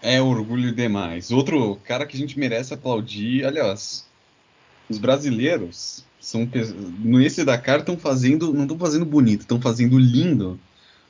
É 0.00 0.22
orgulho 0.22 0.72
demais. 0.72 1.30
Outro 1.30 1.76
cara 1.84 2.06
que 2.06 2.16
a 2.16 2.18
gente 2.18 2.38
merece 2.38 2.72
aplaudir, 2.72 3.44
aliás, 3.44 4.06
os 4.88 4.96
brasileiros 4.96 6.04
são 6.18 6.48
nesse 7.00 7.44
Dakar 7.44 7.80
estão 7.80 7.98
fazendo, 7.98 8.54
não 8.54 8.62
estão 8.62 8.78
fazendo 8.78 9.04
bonito, 9.04 9.42
estão 9.42 9.60
fazendo 9.60 9.98
lindo. 9.98 10.58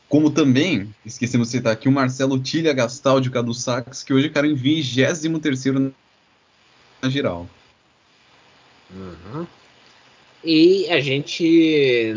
Como 0.09 0.31
também, 0.31 0.93
esquecemos 1.05 1.49
de 1.49 1.59
citar 1.59 1.73
aqui 1.73 1.87
o 1.87 1.93
Marcelo 1.93 2.41
Tilha 2.41 2.73
Gastaldi, 2.73 3.31
Cadu 3.31 3.53
Sax, 3.55 4.03
que 4.03 4.13
hoje 4.13 4.31
cara 4.31 4.47
em 4.47 4.55
23 4.55 5.65
na 7.03 7.11
geral. 7.11 7.47
Uhum. 8.91 9.47
E 10.43 10.89
a 10.91 11.01
gente, 11.01 12.13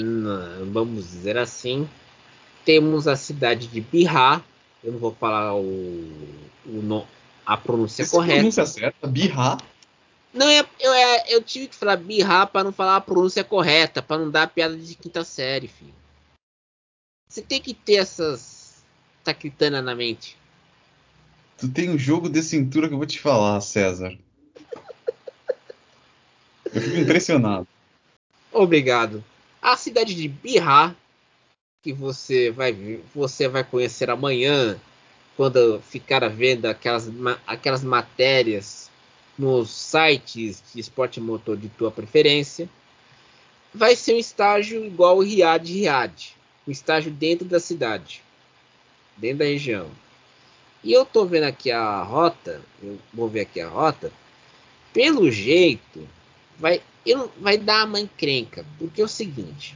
vamos 0.71 1.09
dizer 1.09 1.37
assim, 1.37 1.89
temos 2.63 3.07
a 3.07 3.15
cidade 3.15 3.67
de 3.67 3.81
Bihar. 3.81 4.43
Eu 4.83 4.93
não 4.93 4.99
vou 4.99 5.13
falar 5.13 5.55
o, 5.55 5.63
o 6.65 7.07
a 7.45 7.57
pronúncia 7.57 8.03
Essa 8.03 8.11
correta. 8.15 8.35
pronúncia 8.35 8.65
certa, 8.65 9.07
Bihar. 9.07 9.57
Não, 10.33 10.49
eu, 10.49 10.65
eu, 10.79 10.93
eu 11.27 11.43
tive 11.43 11.67
que 11.67 11.75
falar 11.75 11.97
Bihar 11.97 12.47
para 12.47 12.63
não 12.63 12.71
falar 12.71 12.95
a 12.95 13.01
pronúncia 13.01 13.43
correta, 13.43 14.01
para 14.01 14.21
não 14.21 14.31
dar 14.31 14.47
piada 14.47 14.77
de 14.77 14.95
quinta 14.95 15.23
série, 15.23 15.67
filho. 15.67 15.93
Você 17.27 17.41
tem 17.41 17.61
que 17.61 17.73
ter 17.73 17.95
essas 17.95 18.83
taquitana 19.23 19.81
na 19.81 19.95
mente. 19.95 20.37
Tu 21.57 21.67
tem 21.69 21.89
um 21.89 21.97
jogo 21.97 22.29
de 22.29 22.41
cintura 22.41 22.87
que 22.87 22.93
eu 22.93 22.97
vou 22.97 23.07
te 23.07 23.19
falar, 23.19 23.59
César. 23.61 24.17
Eu 26.73 26.81
fico 26.81 26.97
impressionado. 26.97 27.67
Obrigado. 28.51 29.23
A 29.61 29.77
cidade 29.77 30.13
de 30.13 30.27
Bihar, 30.27 30.95
que 31.81 31.93
você 31.93 32.51
vai 32.51 32.99
você 33.13 33.47
vai 33.47 33.63
conhecer 33.63 34.09
amanhã, 34.09 34.79
quando 35.37 35.81
ficar 35.81 36.23
a 36.23 36.27
venda 36.27 36.69
aquelas, 36.69 37.09
aquelas 37.47 37.83
matérias 37.83 38.89
nos 39.37 39.71
sites 39.71 40.61
de 40.73 40.79
esporte 40.79 41.19
motor 41.19 41.57
de 41.57 41.69
tua 41.69 41.89
preferência, 41.89 42.69
vai 43.73 43.95
ser 43.95 44.15
um 44.15 44.19
estágio 44.19 44.85
igual 44.85 45.17
o 45.17 45.21
Riad 45.21 45.65
Riad, 45.65 46.35
um 46.67 46.71
estágio 46.71 47.11
dentro 47.11 47.47
da 47.47 47.59
cidade, 47.59 48.21
dentro 49.17 49.39
da 49.39 49.45
região. 49.45 49.89
E 50.83 50.91
eu 50.91 51.05
tô 51.05 51.25
vendo 51.25 51.45
aqui 51.45 51.71
a 51.71 52.01
rota, 52.03 52.61
eu 52.83 52.99
vou 53.13 53.29
ver 53.29 53.41
aqui 53.41 53.61
a 53.61 53.67
rota. 53.67 54.11
Pelo 54.91 55.31
jeito, 55.31 56.07
vai, 56.61 56.81
eu, 57.05 57.31
vai 57.41 57.57
dar 57.57 57.87
uma 57.87 57.99
encrenca, 57.99 58.63
porque 58.77 59.01
é 59.01 59.03
o 59.03 59.09
seguinte, 59.09 59.75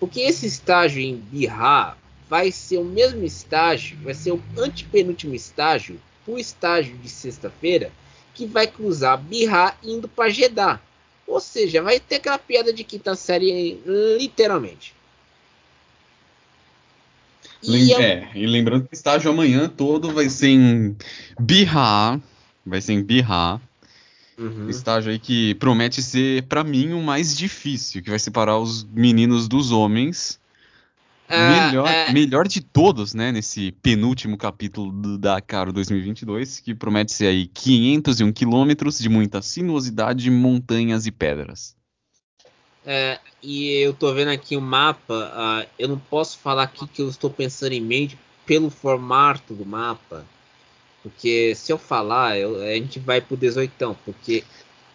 porque 0.00 0.20
esse 0.20 0.44
estágio 0.44 1.00
em 1.00 1.16
Bihar 1.16 1.96
vai 2.28 2.50
ser 2.50 2.78
o 2.78 2.84
mesmo 2.84 3.24
estágio, 3.24 3.96
vai 4.02 4.12
ser 4.12 4.32
o 4.32 4.42
antepenúltimo 4.58 5.34
estágio, 5.34 6.00
o 6.26 6.36
estágio 6.38 6.96
de 6.98 7.08
sexta-feira, 7.08 7.92
que 8.34 8.46
vai 8.46 8.66
cruzar 8.66 9.18
Bihar 9.18 9.78
indo 9.82 10.08
para 10.08 10.30
Jeddah. 10.30 10.80
Ou 11.26 11.40
seja, 11.40 11.82
vai 11.82 12.00
ter 12.00 12.16
aquela 12.16 12.38
piada 12.38 12.72
de 12.72 12.82
quinta 12.82 13.14
série, 13.14 13.80
literalmente. 14.18 14.94
E, 17.62 17.94
é, 17.94 18.28
e 18.34 18.46
lembrando 18.46 18.88
que 18.88 18.94
o 18.94 18.96
estágio 18.96 19.30
amanhã 19.30 19.68
todo 19.68 20.12
vai 20.12 20.28
ser 20.28 20.48
em 20.48 20.96
Bihar. 21.38 22.20
Vai 22.66 22.80
ser 22.80 22.94
em 22.94 23.02
Bihar. 23.02 23.60
Uhum. 24.38 24.68
Estágio 24.68 25.10
aí 25.10 25.18
que 25.18 25.54
promete 25.56 26.02
ser, 26.02 26.42
para 26.44 26.64
mim, 26.64 26.92
o 26.92 27.02
mais 27.02 27.36
difícil, 27.36 28.02
que 28.02 28.10
vai 28.10 28.18
separar 28.18 28.58
os 28.58 28.84
meninos 28.84 29.46
dos 29.46 29.70
homens. 29.70 30.40
Ah, 31.28 31.66
melhor, 31.66 31.88
é... 31.88 32.12
melhor 32.12 32.48
de 32.48 32.60
todos, 32.60 33.14
né, 33.14 33.32
nesse 33.32 33.72
penúltimo 33.82 34.36
capítulo 34.36 34.92
do 34.92 35.16
Dakar 35.16 35.72
2022, 35.72 36.60
que 36.60 36.74
promete 36.74 37.12
ser 37.12 37.26
aí 37.26 37.46
501 37.46 38.32
quilômetros 38.32 38.98
de 38.98 39.08
muita 39.08 39.40
sinuosidade, 39.40 40.30
montanhas 40.30 41.06
e 41.06 41.10
pedras. 41.10 41.74
É, 42.84 43.18
e 43.42 43.70
eu 43.80 43.94
tô 43.94 44.12
vendo 44.12 44.28
aqui 44.28 44.56
o 44.56 44.60
mapa, 44.60 45.14
uh, 45.64 45.68
eu 45.78 45.88
não 45.88 45.98
posso 45.98 46.38
falar 46.38 46.64
aqui 46.64 46.86
que 46.86 47.00
eu 47.00 47.08
estou 47.08 47.30
pensando 47.30 47.72
em 47.72 47.80
mente 47.80 48.18
pelo 48.44 48.70
formato 48.70 49.54
do 49.54 49.64
mapa, 49.64 50.26
porque 51.02 51.54
se 51.54 51.72
eu 51.72 51.78
falar, 51.78 52.38
eu, 52.38 52.60
a 52.62 52.74
gente 52.74 52.98
vai 53.00 53.20
pro 53.20 53.36
18, 53.36 53.96
porque 54.04 54.44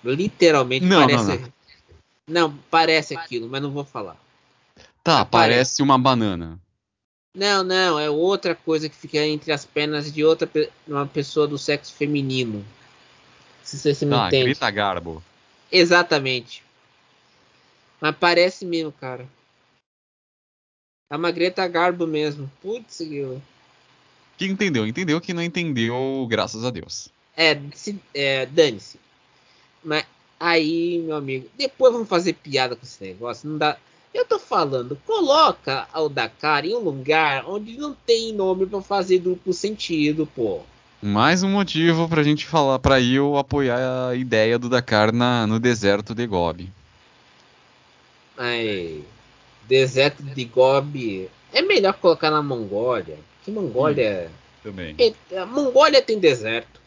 literalmente 0.04 0.86
não, 0.86 1.02
parece. 1.02 1.28
Não, 1.28 1.38
não. 1.38 1.52
não, 2.28 2.60
parece 2.72 3.16
aquilo, 3.16 3.48
mas 3.50 3.62
não 3.62 3.72
vou 3.72 3.84
falar. 3.84 4.18
Tá, 5.04 5.26
parece 5.26 5.82
uma 5.82 5.98
banana. 5.98 6.60
Não, 7.36 7.64
não, 7.64 8.00
é 8.00 8.10
outra 8.10 8.56
coisa 8.56 8.90
que 8.90 8.96
fica 8.96 9.20
entre 9.20 9.52
as 9.52 9.64
pernas 9.64 10.12
de 10.12 10.24
outra 10.24 10.50
uma 10.88 11.06
pessoa 11.06 11.48
do 11.48 11.58
sexo 11.58 11.94
feminino. 11.94 12.66
Se 13.64 13.78
você 13.78 14.06
me 14.06 14.16
ah, 14.16 14.28
entende. 14.28 14.46
Grita 14.46 14.72
Garbo. 14.72 15.22
Exatamente. 15.72 16.64
Mas 18.00 18.16
parece 18.16 18.66
mesmo, 18.66 18.92
cara. 18.92 19.28
É 21.10 21.16
uma 21.16 21.32
Greta 21.32 21.68
Garbo 21.68 22.08
mesmo. 22.08 22.52
Putz, 22.62 23.02
eu... 23.02 23.42
Que 24.38 24.46
entendeu? 24.46 24.86
Entendeu 24.86 25.20
que 25.20 25.34
não 25.34 25.42
entendeu, 25.42 26.26
graças 26.30 26.64
a 26.64 26.70
Deus. 26.70 27.10
É, 27.36 27.60
se, 27.74 28.00
é 28.14 28.46
dane-se. 28.46 29.00
Mas 29.84 30.06
aí, 30.40 31.02
meu 31.04 31.16
amigo, 31.16 31.48
depois 31.58 31.92
vamos 31.92 32.08
fazer 32.08 32.34
piada 32.34 32.76
com 32.76 32.86
esse 32.86 33.04
negócio. 33.04 33.50
Não 33.50 33.58
dá. 33.58 33.78
Eu 34.14 34.26
tô 34.26 34.40
falando, 34.40 35.00
coloca 35.06 35.88
o 35.94 36.08
Dakar 36.08 36.66
em 36.66 36.76
um 36.76 36.80
lugar 36.80 37.46
onde 37.48 37.78
não 37.78 37.94
tem 37.94 38.34
nome 38.34 38.66
para 38.66 38.82
fazer 38.82 39.20
duplo 39.20 39.54
sentido, 39.54 40.28
pô. 40.36 40.62
Mais 41.02 41.44
um 41.44 41.50
motivo 41.50 42.10
pra 42.10 42.24
gente 42.24 42.46
falar, 42.46 42.80
pra 42.80 43.00
eu 43.00 43.38
apoiar 43.38 44.10
a 44.10 44.16
ideia 44.16 44.58
do 44.58 44.70
Dakar 44.70 45.12
na, 45.12 45.46
no 45.46 45.60
deserto 45.60 46.16
de 46.16 46.26
Gobi. 46.26 46.72
Ai, 48.36 49.04
deserto 49.68 50.24
de 50.24 50.46
Gobi 50.46 51.30
é 51.54 51.62
melhor 51.62 51.94
colocar 51.94 52.32
na 52.32 52.42
Mongólia. 52.42 53.18
Que 53.48 53.52
Mongólia. 53.52 54.30
Hum, 54.30 54.62
também. 54.62 54.96
É, 55.32 55.38
a 55.38 55.46
Mongólia 55.46 56.02
tem 56.02 56.20
deserto. 56.20 56.82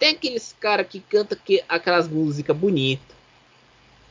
Tem 0.00 0.08
aqueles 0.08 0.52
caras 0.58 0.88
que 0.88 0.98
cantam 0.98 1.38
que, 1.44 1.62
aquelas 1.68 2.08
músicas 2.08 2.56
bonitas. 2.56 3.16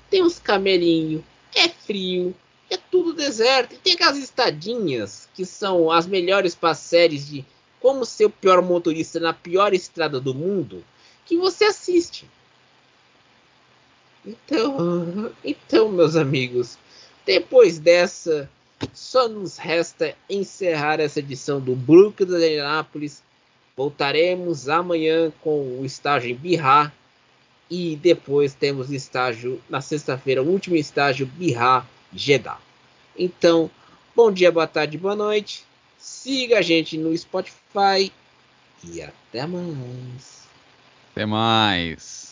Tem 0.09 0.23
uns 0.23 0.39
camelinhos. 0.39 1.21
É 1.53 1.67
frio. 1.67 2.34
É 2.69 2.78
tudo 2.78 3.11
deserto. 3.11 3.76
E 3.76 3.78
tem 3.78 3.91
aquelas 3.91 4.17
estadinhas 4.17 5.28
que 5.34 5.45
são 5.45 5.91
as 5.91 6.07
melhores 6.07 6.55
para 6.55 6.73
séries 6.73 7.28
de 7.28 7.45
como 7.82 8.05
ser 8.05 8.28
o 8.28 8.30
pior 8.30 8.61
motorista 8.61 9.19
na 9.19 9.34
pior 9.34 9.73
estrada 9.73 10.17
do 10.17 10.34
mundo. 10.34 10.82
Que 11.26 11.36
você 11.36 11.65
assiste. 11.65 12.26
Então, 14.26 15.30
então, 15.43 15.89
meus 15.89 16.15
amigos, 16.15 16.78
depois 17.26 17.80
dessa, 17.80 18.49
só 18.93 19.28
nos 19.28 19.57
resta 19.57 20.15
encerrar 20.30 20.99
essa 20.99 21.19
edição 21.19 21.59
do 21.59 21.76
Brook 21.76 22.26
de 22.26 22.36
Indianápolis. 22.36 23.23
Voltaremos 23.76 24.69
amanhã 24.69 25.32
com 25.41 25.80
o 25.80 25.86
estágio 25.86 26.32
em 26.32 26.36
Bihar 26.36 26.93
e 27.69 27.95
depois 27.95 28.53
temos 28.53 28.91
estágio 28.91 29.61
na 29.69 29.82
sexta-feira, 29.82 30.41
o 30.41 30.47
último 30.47 30.76
estágio 30.76 31.26
Bihar 31.26 31.88
Jeddah. 32.13 32.59
Então, 33.17 33.69
bom 34.15 34.32
dia, 34.32 34.51
boa 34.51 34.67
tarde, 34.67 34.97
boa 34.97 35.15
noite. 35.15 35.63
Siga 35.97 36.59
a 36.59 36.61
gente 36.61 36.97
no 36.97 37.15
Spotify 37.17 38.11
e 38.84 39.01
até 39.01 39.45
mais. 39.47 40.47
Até 41.11 41.26
mais. 41.26 42.24